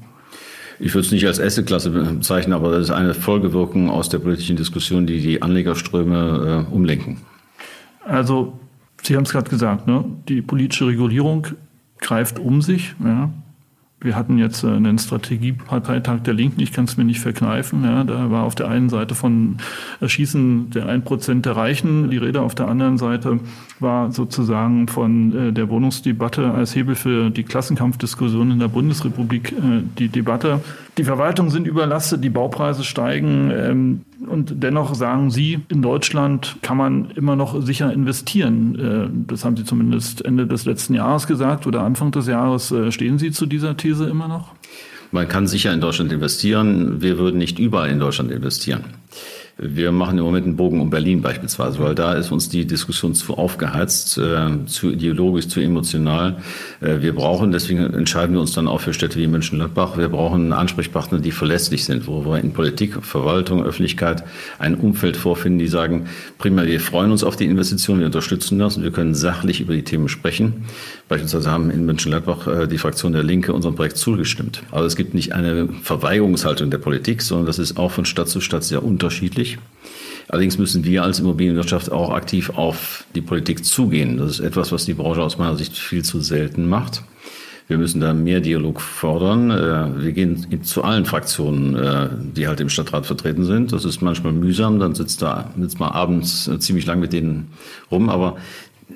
Ich 0.84 0.94
würde 0.94 1.06
es 1.06 1.14
nicht 1.14 1.26
als 1.26 1.40
Assetklasse 1.40 1.92
bezeichnen, 1.92 2.52
aber 2.52 2.72
das 2.72 2.82
ist 2.82 2.92
eine 2.92 3.14
Folgewirkung 3.14 3.90
aus 3.90 4.10
der 4.10 4.20
politischen 4.20 4.58
Diskussion, 4.58 5.08
die 5.08 5.22
die 5.22 5.42
Anlegerströme 5.42 6.66
äh, 6.70 6.74
umlenken. 6.74 7.22
Also 8.06 8.60
Sie 9.02 9.16
haben 9.16 9.24
es 9.24 9.32
gerade 9.32 9.50
gesagt, 9.50 9.88
ne? 9.88 10.04
die 10.28 10.42
politische 10.42 10.88
Regulierung 10.88 11.48
greift 12.00 12.38
um 12.38 12.62
sich. 12.62 12.96
Ja. 13.02 13.30
Wir 14.04 14.16
hatten 14.16 14.38
jetzt 14.38 14.64
äh, 14.64 14.68
einen 14.68 15.00
Strategieparteitag 15.00 16.20
der 16.20 16.34
Linken, 16.34 16.62
ich 16.62 16.74
kann 16.74 16.86
es 16.86 16.98
mir 16.98 17.06
nicht 17.06 17.22
verkneifen. 17.22 17.84
Ja. 17.84 18.04
Da 18.04 18.30
war 18.30 18.44
auf 18.44 18.56
der 18.56 18.68
einen 18.68 18.90
Seite 18.90 19.16
von 19.16 19.58
Erschießen 20.02 20.70
der 20.72 20.88
1% 20.88 21.42
der 21.42 21.56
Reichen 21.56 22.10
die 22.10 22.18
Rede, 22.18 22.42
auf 22.42 22.56
der 22.56 22.68
anderen 22.68 22.98
Seite 22.98 23.40
war 23.80 24.12
sozusagen 24.12 24.88
von 24.88 25.50
äh, 25.50 25.54
der 25.54 25.70
Wohnungsdebatte 25.70 26.52
als 26.52 26.76
Hebel 26.76 26.96
für 26.96 27.30
die 27.30 27.44
Klassenkampfdiskussion 27.44 28.52
in 28.52 28.60
der 28.60 28.68
Bundesrepublik 28.68 29.52
äh, 29.54 29.84
die 29.98 30.10
Debatte. 30.10 30.62
Die 30.98 31.04
Verwaltungen 31.04 31.50
sind 31.50 31.68
überlastet, 31.68 32.24
die 32.24 32.30
Baupreise 32.30 32.84
steigen 32.84 33.52
ähm, 33.52 34.02
und 34.28 34.64
dennoch 34.64 34.94
sagen 34.94 35.32
Sie, 35.32 35.60
in 35.70 35.82
Deutschland 35.82 36.58
kann 36.62 36.78
man 36.78 37.12
immer 37.12 37.36
noch 37.36 37.62
sicher 37.62 37.92
investieren. 37.92 39.26
Das 39.28 39.44
haben 39.44 39.58
Sie 39.58 39.66
zumindest 39.66 40.24
Ende 40.24 40.48
des 40.48 40.66
letzten 40.66 40.94
Jahres 40.94 41.28
gesagt 41.28 41.68
oder 41.68 41.82
Anfang 41.82 42.12
des 42.12 42.28
Jahres. 42.28 42.74
Stehen 42.90 43.18
Sie 43.18 43.32
zu 43.32 43.46
dieser? 43.46 43.76
These 43.76 44.06
immer 44.06 44.28
noch? 44.28 44.54
Man 45.12 45.28
kann 45.28 45.46
sicher 45.46 45.72
in 45.74 45.82
Deutschland 45.82 46.12
investieren. 46.12 47.02
Wir 47.02 47.20
würden 47.20 47.38
nicht 47.38 47.60
überall 47.60 47.90
in 47.90 48.00
Deutschland 48.00 48.32
investieren. 48.32 48.84
Wir 49.56 49.92
machen 49.92 50.18
im 50.18 50.24
Moment 50.24 50.48
einen 50.48 50.56
Bogen 50.56 50.82
um 50.82 50.90
Berlin 50.90 51.22
beispielsweise, 51.22 51.78
weil 51.78 51.94
da 51.94 52.14
ist 52.14 52.32
uns 52.32 52.50
die 52.50 52.66
Diskussion 52.66 53.14
zu 53.14 53.38
aufgeheizt, 53.38 54.18
äh, 54.18 54.66
zu 54.66 54.90
ideologisch, 54.90 55.48
zu 55.48 55.60
emotional. 55.60 56.38
Äh, 56.82 57.02
wir 57.02 57.14
brauchen, 57.14 57.52
deswegen 57.52 57.94
entscheiden 57.94 58.34
wir 58.34 58.42
uns 58.42 58.54
dann 58.54 58.68
auch 58.68 58.82
für 58.82 58.96
Städte 58.96 59.20
wie 59.20 59.28
München-Gladbach. 59.28 59.96
Wir 59.96 60.10
brauchen 60.10 60.54
Ansprechpartner, 60.54 61.20
die 61.20 61.32
verlässlich 61.32 61.86
sind, 61.86 62.08
wo 62.08 62.26
wir 62.26 62.40
in 62.40 62.54
Politik, 62.54 63.06
Verwaltung, 63.06 63.64
Öffentlichkeit 63.64 64.24
ein 64.58 64.74
Umfeld 64.74 65.16
vorfinden, 65.18 65.60
die 65.60 65.68
sagen, 65.68 66.08
prima, 66.40 66.66
wir 66.66 66.80
freuen 66.80 67.12
uns 67.12 67.24
auf 67.24 67.36
die 67.36 67.46
Investitionen, 67.46 68.00
wir 68.00 68.08
unterstützen 68.08 68.58
das 68.58 68.78
und 68.78 68.84
wir 68.84 68.92
können 68.92 69.14
sachlich 69.14 69.62
über 69.62 69.76
die 69.76 69.84
Themen 69.84 70.10
sprechen. 70.10 70.66
Beispielsweise 71.14 71.52
haben 71.52 71.70
in 71.70 71.86
München-Gladbach 71.86 72.48
äh, 72.48 72.68
die 72.68 72.80
Fraktion 72.80 73.14
der 73.14 73.22
Linke 73.22 73.54
unserem 73.54 73.76
Projekt 73.76 73.98
zugestimmt. 73.98 74.64
Aber 74.72 74.84
es 74.88 74.96
gibt 74.96 75.14
nicht 75.14 75.34
eine 75.34 75.70
Verweigerungshaltung 75.84 76.72
der 76.72 76.80
Politik, 76.80 77.22
sondern 77.22 77.46
das 77.46 77.60
ist 77.60 77.78
auch 77.78 77.92
von 77.92 78.06
Stadt 78.06 78.30
zu 78.30 78.42
Stadt 78.42 78.64
sehr 78.64 78.84
unterschiedlich. 78.84 79.60
Allerdings 80.28 80.58
müssen 80.58 80.86
wir 80.86 81.04
als 81.04 81.20
Immobilienwirtschaft 81.20 81.92
auch 81.92 82.10
aktiv 82.10 82.50
auf 82.56 83.06
die 83.14 83.22
Politik 83.22 83.64
zugehen. 83.64 84.18
Das 84.18 84.32
ist 84.32 84.40
etwas, 84.40 84.72
was 84.72 84.86
die 84.86 84.96
Branche 84.96 85.22
aus 85.22 85.38
meiner 85.38 85.56
Sicht 85.56 85.78
viel 85.78 86.04
zu 86.04 86.20
selten 86.20 86.68
macht. 86.68 87.04
Wir 87.68 87.78
müssen 87.78 88.02
da 88.02 88.14
mehr 88.14 88.42
Dialog 88.42 88.82
fordern. 88.82 89.52
Äh, 89.52 90.04
wir 90.04 90.12
gehen 90.14 90.64
zu 90.64 90.84
allen 90.84 91.06
Fraktionen, 91.06 91.76
äh, 91.76 92.10
die 92.36 92.48
halt 92.48 92.60
im 92.60 92.70
Stadtrat 92.70 93.06
vertreten 93.06 93.46
sind. 93.46 93.72
Das 93.72 93.86
ist 93.86 94.02
manchmal 94.02 94.34
mühsam, 94.34 94.80
dann 94.80 94.96
sitzt 94.96 95.22
da 95.22 95.52
sitzt 95.60 95.80
man 95.80 95.92
abends 95.92 96.50
ziemlich 96.58 96.88
lang 96.88 97.00
mit 97.00 97.14
denen 97.14 97.50
rum. 97.92 98.10
Aber 98.10 98.38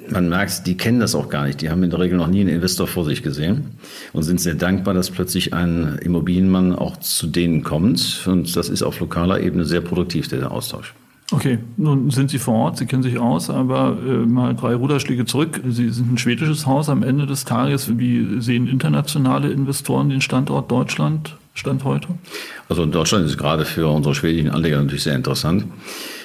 man 0.09 0.29
merkt, 0.29 0.67
die 0.67 0.77
kennen 0.77 0.99
das 0.99 1.15
auch 1.15 1.29
gar 1.29 1.45
nicht. 1.45 1.61
Die 1.61 1.69
haben 1.69 1.83
in 1.83 1.89
der 1.89 1.99
Regel 1.99 2.17
noch 2.17 2.27
nie 2.27 2.41
einen 2.41 2.49
Investor 2.49 2.87
vor 2.87 3.05
sich 3.05 3.23
gesehen 3.23 3.77
und 4.13 4.23
sind 4.23 4.39
sehr 4.39 4.55
dankbar, 4.55 4.93
dass 4.93 5.11
plötzlich 5.11 5.53
ein 5.53 5.99
Immobilienmann 6.01 6.75
auch 6.75 6.97
zu 6.97 7.27
denen 7.27 7.63
kommt. 7.63 8.25
Und 8.27 8.55
das 8.55 8.69
ist 8.69 8.83
auf 8.83 8.99
lokaler 8.99 9.41
Ebene 9.41 9.65
sehr 9.65 9.81
produktiv, 9.81 10.27
der 10.27 10.51
Austausch. 10.51 10.93
Okay, 11.31 11.59
nun 11.75 12.09
sind 12.09 12.29
Sie 12.29 12.39
vor 12.39 12.53
Ort, 12.53 12.77
Sie 12.77 12.85
kennen 12.85 13.03
sich 13.03 13.19
aus, 13.19 13.49
aber 13.49 13.97
äh, 14.01 14.25
mal 14.25 14.55
drei 14.55 14.75
Ruderschläge 14.75 15.25
zurück. 15.25 15.61
Sie 15.67 15.89
sind 15.89 16.13
ein 16.13 16.17
schwedisches 16.17 16.65
Haus 16.65 16.87
am 16.87 17.03
Ende 17.03 17.25
des 17.25 17.43
Tages. 17.43 17.97
Wie 17.97 18.39
sehen 18.39 18.67
internationale 18.67 19.51
Investoren 19.51 20.09
den 20.09 20.21
Standort 20.21 20.71
Deutschland 20.71 21.35
Stand 21.53 21.83
heute? 21.83 22.07
Also 22.69 22.83
in 22.83 22.91
Deutschland 22.91 23.25
ist 23.25 23.37
gerade 23.37 23.65
für 23.65 23.87
unsere 23.87 24.15
schwedischen 24.15 24.51
Anleger 24.51 24.77
natürlich 24.77 25.03
sehr 25.03 25.15
interessant. 25.15 25.65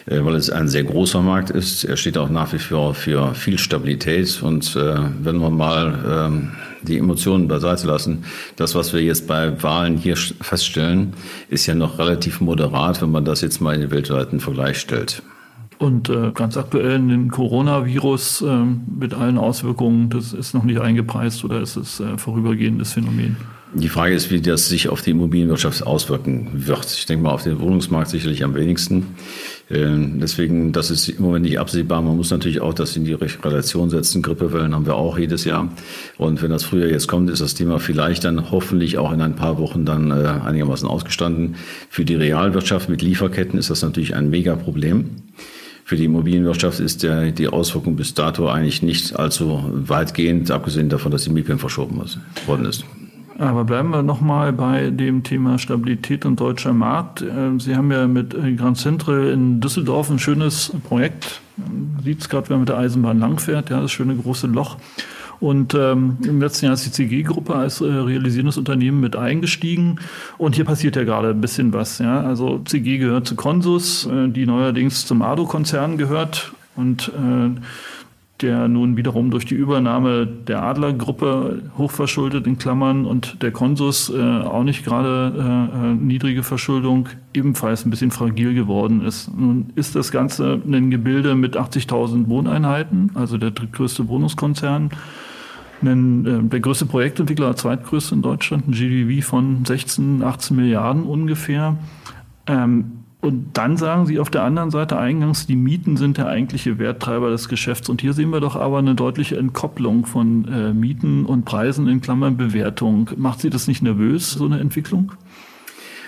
Äh, 0.06 0.24
weil 0.24 0.34
es 0.34 0.50
ein 0.50 0.68
sehr 0.68 0.84
großer 0.84 1.20
Markt 1.20 1.50
ist. 1.50 1.84
Er 1.84 1.96
steht 1.96 2.18
auch 2.18 2.28
nach 2.28 2.52
wie 2.52 2.58
vor 2.58 2.94
für 2.94 3.34
viel 3.34 3.58
Stabilität. 3.58 4.42
Und 4.42 4.76
äh, 4.76 4.96
wenn 5.22 5.38
wir 5.38 5.50
mal 5.50 6.28
ähm, 6.28 6.52
die 6.82 6.98
Emotionen 6.98 7.48
beiseite 7.48 7.86
lassen, 7.86 8.24
das, 8.56 8.74
was 8.74 8.92
wir 8.92 9.00
jetzt 9.00 9.26
bei 9.26 9.62
Wahlen 9.62 9.96
hier 9.96 10.16
feststellen, 10.16 11.12
ist 11.48 11.66
ja 11.66 11.74
noch 11.74 11.98
relativ 11.98 12.40
moderat, 12.40 13.02
wenn 13.02 13.10
man 13.10 13.24
das 13.24 13.40
jetzt 13.40 13.60
mal 13.60 13.74
in 13.74 13.80
den 13.80 13.90
weltweiten 13.90 14.40
Vergleich 14.40 14.78
stellt. 14.78 15.22
Und 15.78 16.08
äh, 16.10 16.30
ganz 16.32 16.56
aktuell 16.56 16.98
den 16.98 17.28
Coronavirus 17.28 18.42
äh, 18.42 18.64
mit 18.98 19.14
allen 19.14 19.36
Auswirkungen, 19.36 20.10
das 20.10 20.32
ist 20.32 20.54
noch 20.54 20.62
nicht 20.62 20.80
eingepreist 20.80 21.44
oder 21.44 21.60
ist 21.60 21.74
es 21.76 21.98
äh, 21.98 22.18
vorübergehendes 22.18 22.92
Phänomen? 22.92 23.36
Die 23.74 23.88
Frage 23.88 24.14
ist, 24.14 24.30
wie 24.30 24.40
das 24.40 24.68
sich 24.68 24.90
auf 24.90 25.00
die 25.00 25.10
Immobilienwirtschaft 25.10 25.84
auswirken 25.86 26.50
wird. 26.52 26.86
Ich 26.92 27.06
denke 27.06 27.24
mal 27.24 27.30
auf 27.30 27.42
den 27.42 27.58
Wohnungsmarkt 27.58 28.10
sicherlich 28.10 28.44
am 28.44 28.54
wenigsten. 28.54 29.06
Ähm, 29.72 30.18
deswegen, 30.20 30.72
das 30.72 30.90
ist 30.90 31.08
im 31.08 31.22
Moment 31.22 31.46
nicht 31.46 31.58
absehbar. 31.58 32.02
Man 32.02 32.16
muss 32.16 32.30
natürlich 32.30 32.60
auch 32.60 32.74
das 32.74 32.96
in 32.96 33.04
die 33.04 33.14
Relation 33.14 33.88
setzen. 33.88 34.20
Grippewellen 34.20 34.74
haben 34.74 34.86
wir 34.86 34.96
auch 34.96 35.18
jedes 35.18 35.44
Jahr. 35.44 35.68
Und 36.18 36.42
wenn 36.42 36.50
das 36.50 36.64
Frühjahr 36.64 36.90
jetzt 36.90 37.08
kommt, 37.08 37.30
ist 37.30 37.40
das 37.40 37.54
Thema 37.54 37.78
vielleicht 37.78 38.24
dann 38.24 38.50
hoffentlich 38.50 38.98
auch 38.98 39.12
in 39.12 39.22
ein 39.22 39.34
paar 39.34 39.58
Wochen 39.58 39.84
dann 39.84 40.10
äh, 40.10 40.26
einigermaßen 40.44 40.86
ausgestanden. 40.86 41.56
Für 41.88 42.04
die 42.04 42.14
Realwirtschaft 42.14 42.88
mit 42.90 43.00
Lieferketten 43.00 43.58
ist 43.58 43.70
das 43.70 43.82
natürlich 43.82 44.14
ein 44.14 44.28
Megaproblem. 44.28 45.10
Für 45.84 45.96
die 45.96 46.04
Immobilienwirtschaft 46.04 46.78
ist 46.78 47.02
der, 47.02 47.32
die 47.32 47.48
Auswirkung 47.48 47.96
bis 47.96 48.14
dato 48.14 48.48
eigentlich 48.48 48.82
nicht 48.82 49.16
allzu 49.16 49.64
weitgehend, 49.72 50.50
abgesehen 50.50 50.88
davon, 50.88 51.10
dass 51.10 51.24
die 51.24 51.30
MIPIM 51.30 51.58
verschoben 51.58 52.00
worden 52.46 52.66
ist. 52.66 52.84
Aber 53.38 53.64
bleiben 53.64 53.90
wir 53.90 54.02
nochmal 54.02 54.52
bei 54.52 54.90
dem 54.90 55.22
Thema 55.22 55.58
Stabilität 55.58 56.26
und 56.26 56.38
deutscher 56.38 56.72
Markt. 56.72 57.22
Ähm, 57.22 57.60
Sie 57.60 57.76
haben 57.76 57.90
ja 57.90 58.06
mit 58.06 58.34
äh, 58.34 58.52
Grand 58.54 58.78
Central 58.78 59.28
in 59.30 59.60
Düsseldorf 59.60 60.10
ein 60.10 60.18
schönes 60.18 60.72
Projekt. 60.84 61.40
Sieht 62.04 62.20
es 62.20 62.28
gerade, 62.28 62.48
wenn 62.48 62.56
man 62.56 62.60
mit 62.60 62.68
der 62.68 62.78
Eisenbahn 62.78 63.18
langfährt, 63.18 63.70
ja, 63.70 63.80
das 63.80 63.92
schöne 63.92 64.16
große 64.16 64.46
Loch. 64.46 64.76
Und 65.42 65.74
ähm, 65.74 66.18
im 66.24 66.40
letzten 66.40 66.66
Jahr 66.66 66.74
ist 66.74 66.86
die 66.86 66.92
CG-Gruppe 66.92 67.54
als 67.54 67.80
äh, 67.80 67.84
realisierendes 67.84 68.58
Unternehmen 68.58 69.00
mit 69.00 69.16
eingestiegen. 69.16 69.98
Und 70.38 70.54
hier 70.54 70.64
passiert 70.64 70.94
ja 70.94 71.02
gerade 71.02 71.30
ein 71.30 71.40
bisschen 71.40 71.72
was. 71.72 71.98
Ja? 71.98 72.20
Also 72.20 72.60
CG 72.64 72.98
gehört 72.98 73.26
zu 73.26 73.34
Consus, 73.34 74.06
äh, 74.06 74.28
die 74.28 74.46
neuerdings 74.46 75.04
zum 75.04 75.20
ADO-Konzern 75.20 75.98
gehört. 75.98 76.52
Und 76.76 77.08
äh, 77.08 77.60
der 78.42 78.68
nun 78.68 78.96
wiederum 78.96 79.30
durch 79.30 79.46
die 79.46 79.54
Übernahme 79.54 80.26
der 80.26 80.62
Adlergruppe 80.62 81.62
hochverschuldet 81.78 82.46
in 82.46 82.58
Klammern 82.58 83.06
und 83.06 83.42
der 83.42 83.52
Konsus 83.52 84.10
äh, 84.10 84.20
auch 84.20 84.64
nicht 84.64 84.84
gerade 84.84 85.70
äh, 85.72 85.90
äh 85.90 85.94
niedrige 85.94 86.42
Verschuldung 86.42 87.08
ebenfalls 87.32 87.84
ein 87.86 87.90
bisschen 87.90 88.10
fragil 88.10 88.54
geworden 88.54 89.02
ist. 89.04 89.30
Nun 89.36 89.70
ist 89.76 89.94
das 89.94 90.10
Ganze 90.10 90.60
ein 90.66 90.90
Gebilde 90.90 91.34
mit 91.34 91.56
80.000 91.56 92.28
Wohneinheiten, 92.28 93.12
also 93.14 93.38
der 93.38 93.52
drittgrößte 93.52 94.08
Wohnungskonzern 94.08 94.90
einen, 95.82 96.26
äh, 96.26 96.48
der 96.48 96.60
größte 96.60 96.86
Projektentwickler, 96.86 97.56
zweitgrößte 97.56 98.14
in 98.14 98.22
Deutschland, 98.22 98.68
ein 98.68 98.72
GDV 98.72 99.26
von 99.26 99.64
16, 99.64 100.22
18 100.22 100.56
Milliarden 100.56 101.04
ungefähr. 101.04 101.76
Ähm, 102.46 103.01
und 103.22 103.56
dann 103.56 103.76
sagen 103.76 104.06
Sie 104.06 104.18
auf 104.18 104.30
der 104.30 104.42
anderen 104.42 104.72
Seite 104.72 104.98
eingangs, 104.98 105.46
die 105.46 105.54
Mieten 105.54 105.96
sind 105.96 106.18
der 106.18 106.26
eigentliche 106.26 106.80
Werttreiber 106.80 107.30
des 107.30 107.48
Geschäfts. 107.48 107.88
Und 107.88 108.00
hier 108.00 108.14
sehen 108.14 108.30
wir 108.30 108.40
doch 108.40 108.56
aber 108.56 108.78
eine 108.78 108.96
deutliche 108.96 109.36
Entkopplung 109.36 110.06
von 110.06 110.44
äh, 110.48 110.72
Mieten 110.72 111.24
und 111.24 111.44
Preisen 111.44 111.86
in 111.86 112.00
Klammern 112.00 112.36
Bewertung. 112.36 113.10
Macht 113.16 113.38
Sie 113.38 113.48
das 113.48 113.68
nicht 113.68 113.80
nervös, 113.80 114.32
so 114.32 114.44
eine 114.44 114.58
Entwicklung? 114.58 115.12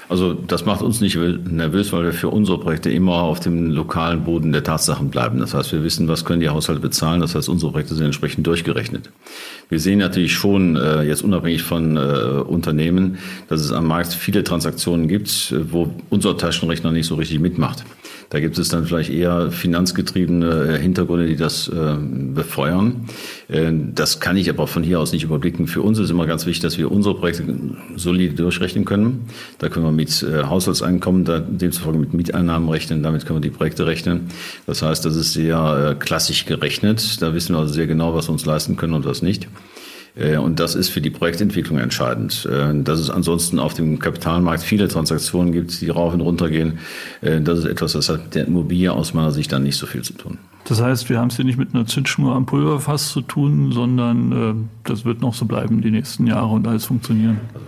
Also 0.08 0.34
das 0.34 0.66
macht 0.66 0.82
uns 0.82 1.00
nicht 1.00 1.16
nervös, 1.16 1.92
weil 1.92 2.04
wir 2.04 2.12
für 2.12 2.28
unsere 2.28 2.58
Projekte 2.58 2.90
immer 2.90 3.22
auf 3.22 3.40
dem 3.40 3.70
lokalen 3.70 4.24
Boden 4.24 4.52
der 4.52 4.62
Tatsachen 4.62 5.10
bleiben. 5.10 5.38
Das 5.38 5.54
heißt, 5.54 5.72
wir 5.72 5.82
wissen, 5.82 6.08
was 6.08 6.24
können 6.24 6.40
die 6.40 6.48
Haushalte 6.48 6.80
bezahlen. 6.80 7.20
Das 7.20 7.34
heißt, 7.34 7.48
unsere 7.48 7.72
Projekte 7.72 7.94
sind 7.94 8.06
entsprechend 8.06 8.46
durchgerechnet. 8.46 9.10
Wir 9.68 9.80
sehen 9.80 9.98
natürlich 9.98 10.34
schon, 10.34 10.76
äh, 10.76 11.02
jetzt 11.02 11.22
unabhängig 11.22 11.62
von 11.62 11.96
äh, 11.96 12.00
Unternehmen, 12.00 13.18
dass 13.48 13.60
es 13.60 13.72
am 13.72 13.86
Markt 13.86 14.12
viele 14.12 14.44
Transaktionen 14.44 15.08
gibt, 15.08 15.54
wo 15.70 15.94
unser 16.10 16.36
Taschenrechner 16.36 16.92
nicht 16.92 17.06
so 17.06 17.14
richtig 17.14 17.40
mitmacht. 17.40 17.84
Da 18.30 18.40
gibt 18.40 18.58
es 18.58 18.68
dann 18.68 18.84
vielleicht 18.84 19.10
eher 19.10 19.50
finanzgetriebene 19.50 20.74
äh, 20.74 20.78
Hintergründe, 20.78 21.26
die 21.26 21.36
das 21.36 21.68
äh, 21.68 21.96
befeuern. 21.98 23.06
Äh, 23.48 23.72
das 23.94 24.20
kann 24.20 24.36
ich 24.36 24.50
aber 24.50 24.66
von 24.66 24.82
hier 24.82 25.00
aus 25.00 25.12
nicht 25.12 25.24
überblicken. 25.24 25.66
Für 25.66 25.82
uns 25.82 25.98
ist 25.98 26.10
immer 26.10 26.26
ganz 26.26 26.46
wichtig, 26.46 26.62
dass 26.62 26.78
wir 26.78 26.90
unsere 26.90 27.14
Projekte 27.14 27.44
solide 27.96 28.34
durchrechnen 28.34 28.84
können. 28.84 29.26
Da 29.58 29.68
können 29.68 29.84
wir 29.86 29.92
mit 29.92 30.22
äh, 30.22 30.44
Haushaltseinkommen, 30.44 31.24
demzufolge 31.24 31.98
mit 31.98 32.14
Mieteinnahmen 32.14 32.68
rechnen, 32.68 33.02
damit 33.02 33.26
können 33.26 33.38
wir 33.38 33.50
die 33.50 33.56
Projekte 33.56 33.86
rechnen. 33.86 34.28
Das 34.66 34.82
heißt, 34.82 35.04
das 35.04 35.16
ist 35.16 35.32
sehr 35.32 35.96
klassisch 35.98 36.46
gerechnet. 36.46 37.20
Da 37.22 37.34
wissen 37.34 37.54
wir 37.54 37.60
also 37.60 37.72
sehr 37.72 37.86
genau, 37.86 38.14
was 38.14 38.28
wir 38.28 38.32
uns 38.32 38.44
leisten 38.44 38.76
können 38.76 38.94
und 38.94 39.04
was 39.04 39.22
nicht. 39.22 39.48
Äh, 40.16 40.36
und 40.36 40.60
das 40.60 40.74
ist 40.74 40.88
für 40.90 41.00
die 41.00 41.10
Projektentwicklung 41.10 41.78
entscheidend. 41.78 42.46
Äh, 42.50 42.82
dass 42.82 43.00
es 43.00 43.10
ansonsten 43.10 43.58
auf 43.58 43.74
dem 43.74 43.98
Kapitalmarkt 43.98 44.62
viele 44.62 44.88
Transaktionen 44.88 45.52
gibt, 45.52 45.80
die 45.80 45.88
rauf 45.88 46.14
und 46.14 46.20
runter 46.20 46.50
gehen, 46.50 46.78
äh, 47.20 47.40
das 47.40 47.60
ist 47.60 47.64
etwas, 47.66 47.92
das 47.92 48.08
hat 48.08 48.34
der 48.34 48.46
Immobilie 48.46 48.92
aus 48.92 49.14
meiner 49.14 49.32
Sicht 49.32 49.52
dann 49.52 49.62
nicht 49.62 49.76
so 49.76 49.86
viel 49.86 50.02
zu 50.02 50.12
tun. 50.14 50.38
Das 50.66 50.80
heißt, 50.80 51.10
wir 51.10 51.18
haben 51.18 51.28
es 51.28 51.36
hier 51.36 51.44
nicht 51.44 51.58
mit 51.58 51.74
einer 51.74 51.86
Zündschnur 51.86 52.34
am 52.34 52.46
Pulverfass 52.46 53.08
zu 53.08 53.20
tun, 53.20 53.70
sondern 53.72 54.70
das 54.84 55.04
wird 55.04 55.20
noch 55.20 55.34
so 55.34 55.44
bleiben 55.44 55.82
die 55.82 55.90
nächsten 55.90 56.26
Jahre 56.26 56.54
und 56.54 56.66
alles 56.66 56.86
funktionieren. 56.86 57.38
Also 57.52 57.66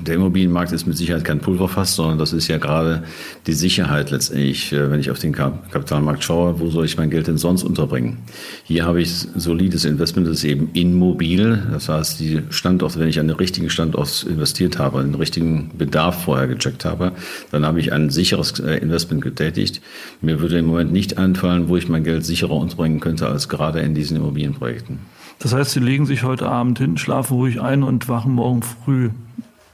der 0.00 0.14
Immobilienmarkt 0.14 0.72
ist 0.72 0.86
mit 0.86 0.96
Sicherheit 0.96 1.24
kein 1.24 1.40
Pulverfass, 1.40 1.94
sondern 1.94 2.18
das 2.18 2.32
ist 2.32 2.48
ja 2.48 2.58
gerade 2.58 3.04
die 3.46 3.52
Sicherheit 3.52 4.10
letztendlich, 4.10 4.72
äh, 4.72 4.90
wenn 4.90 5.00
ich 5.00 5.10
auf 5.10 5.18
den 5.18 5.32
Kapitalmarkt 5.32 6.22
schaue, 6.24 6.60
wo 6.60 6.70
soll 6.70 6.84
ich 6.84 6.96
mein 6.96 7.10
Geld 7.10 7.26
denn 7.26 7.38
sonst 7.38 7.62
unterbringen? 7.62 8.18
Hier 8.64 8.84
habe 8.84 9.00
ich 9.00 9.10
solides 9.10 9.84
Investment, 9.84 10.26
das 10.26 10.38
ist 10.38 10.44
eben 10.44 10.70
immobil. 10.74 11.62
Das 11.70 11.88
heißt, 11.88 12.20
die 12.20 12.42
Standorte, 12.50 13.00
wenn 13.00 13.08
ich 13.08 13.18
an 13.20 13.28
den 13.28 13.36
richtigen 13.36 13.70
Standort 13.70 14.24
investiert 14.28 14.78
habe, 14.78 15.02
den 15.02 15.14
richtigen 15.14 15.70
Bedarf 15.76 16.24
vorher 16.24 16.46
gecheckt 16.46 16.84
habe, 16.84 17.12
dann 17.50 17.66
habe 17.66 17.80
ich 17.80 17.92
ein 17.92 18.10
sicheres 18.10 18.58
äh, 18.60 18.76
Investment 18.78 19.22
getätigt. 19.22 19.80
Mir 20.20 20.40
würde 20.40 20.58
im 20.58 20.66
Moment 20.66 20.92
nicht 20.92 21.18
einfallen, 21.18 21.68
wo 21.68 21.76
ich 21.76 21.88
mein 21.88 22.04
Geld 22.04 22.24
sicherer 22.24 22.52
unterbringen 22.52 23.00
könnte, 23.00 23.28
als 23.28 23.48
gerade 23.48 23.80
in 23.80 23.94
diesen 23.94 24.16
Immobilienprojekten. 24.16 24.98
Das 25.38 25.54
heißt, 25.54 25.70
Sie 25.70 25.80
legen 25.80 26.06
sich 26.06 26.24
heute 26.24 26.48
Abend 26.48 26.78
hin, 26.78 26.98
schlafen 26.98 27.34
ruhig 27.34 27.60
ein 27.60 27.82
und 27.82 28.08
wachen 28.08 28.32
morgen 28.32 28.62
früh 28.62 29.10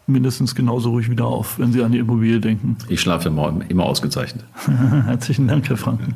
mindestens 0.07 0.55
genauso 0.55 0.91
ruhig 0.91 1.11
wieder 1.11 1.27
auf, 1.27 1.59
wenn 1.59 1.73
Sie 1.73 1.83
an 1.83 1.93
die 1.93 1.99
Immobilie 1.99 2.41
denken. 2.41 2.77
Ich 2.89 3.01
schlafe 3.01 3.29
immer, 3.29 3.55
immer 3.69 3.85
ausgezeichnet. 3.85 4.45
Herzlichen 5.07 5.49
Dank, 5.49 5.69
Herr 5.69 5.77
Franken. 5.77 6.15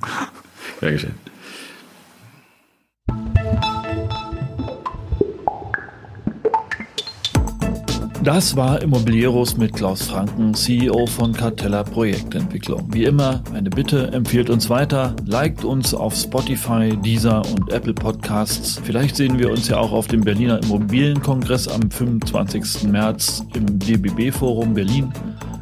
Gern 0.81 0.93
geschehen. 0.93 1.15
Das 8.29 8.57
war 8.57 8.83
Immobilieros 8.83 9.57
mit 9.57 9.73
Klaus 9.73 10.03
Franken, 10.03 10.53
CEO 10.53 11.07
von 11.07 11.33
Cartella 11.33 11.83
Projektentwicklung. 11.83 12.87
Wie 12.93 13.05
immer 13.05 13.43
eine 13.55 13.71
Bitte, 13.71 14.13
empfehlt 14.13 14.51
uns 14.51 14.69
weiter, 14.69 15.17
liked 15.25 15.65
uns 15.65 15.95
auf 15.95 16.15
Spotify, 16.15 16.95
Deezer 16.95 17.41
und 17.41 17.73
Apple 17.73 17.95
Podcasts. 17.95 18.79
Vielleicht 18.85 19.17
sehen 19.17 19.39
wir 19.39 19.51
uns 19.51 19.69
ja 19.69 19.79
auch 19.79 19.93
auf 19.93 20.09
dem 20.09 20.21
Berliner 20.21 20.63
Immobilienkongress 20.63 21.69
am 21.69 21.91
25. 21.91 22.83
März 22.91 23.47
im 23.55 23.79
DBB 23.79 24.31
Forum 24.31 24.75
Berlin. 24.75 25.11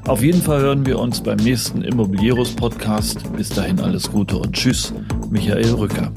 Auf 0.09 0.25
jeden 0.25 0.43
Fall 0.43 0.61
hören 0.61 0.85
wir 0.85 0.99
uns 0.99 1.21
beim 1.21 1.37
nächsten 1.37 1.83
Immobilieros 1.83 2.51
Podcast. 2.51 3.33
Bis 3.37 3.49
dahin 3.49 3.79
alles 3.79 4.11
Gute 4.11 4.39
und 4.39 4.55
Tschüss, 4.55 4.93
Michael 5.31 5.73
Rücker. 5.75 6.11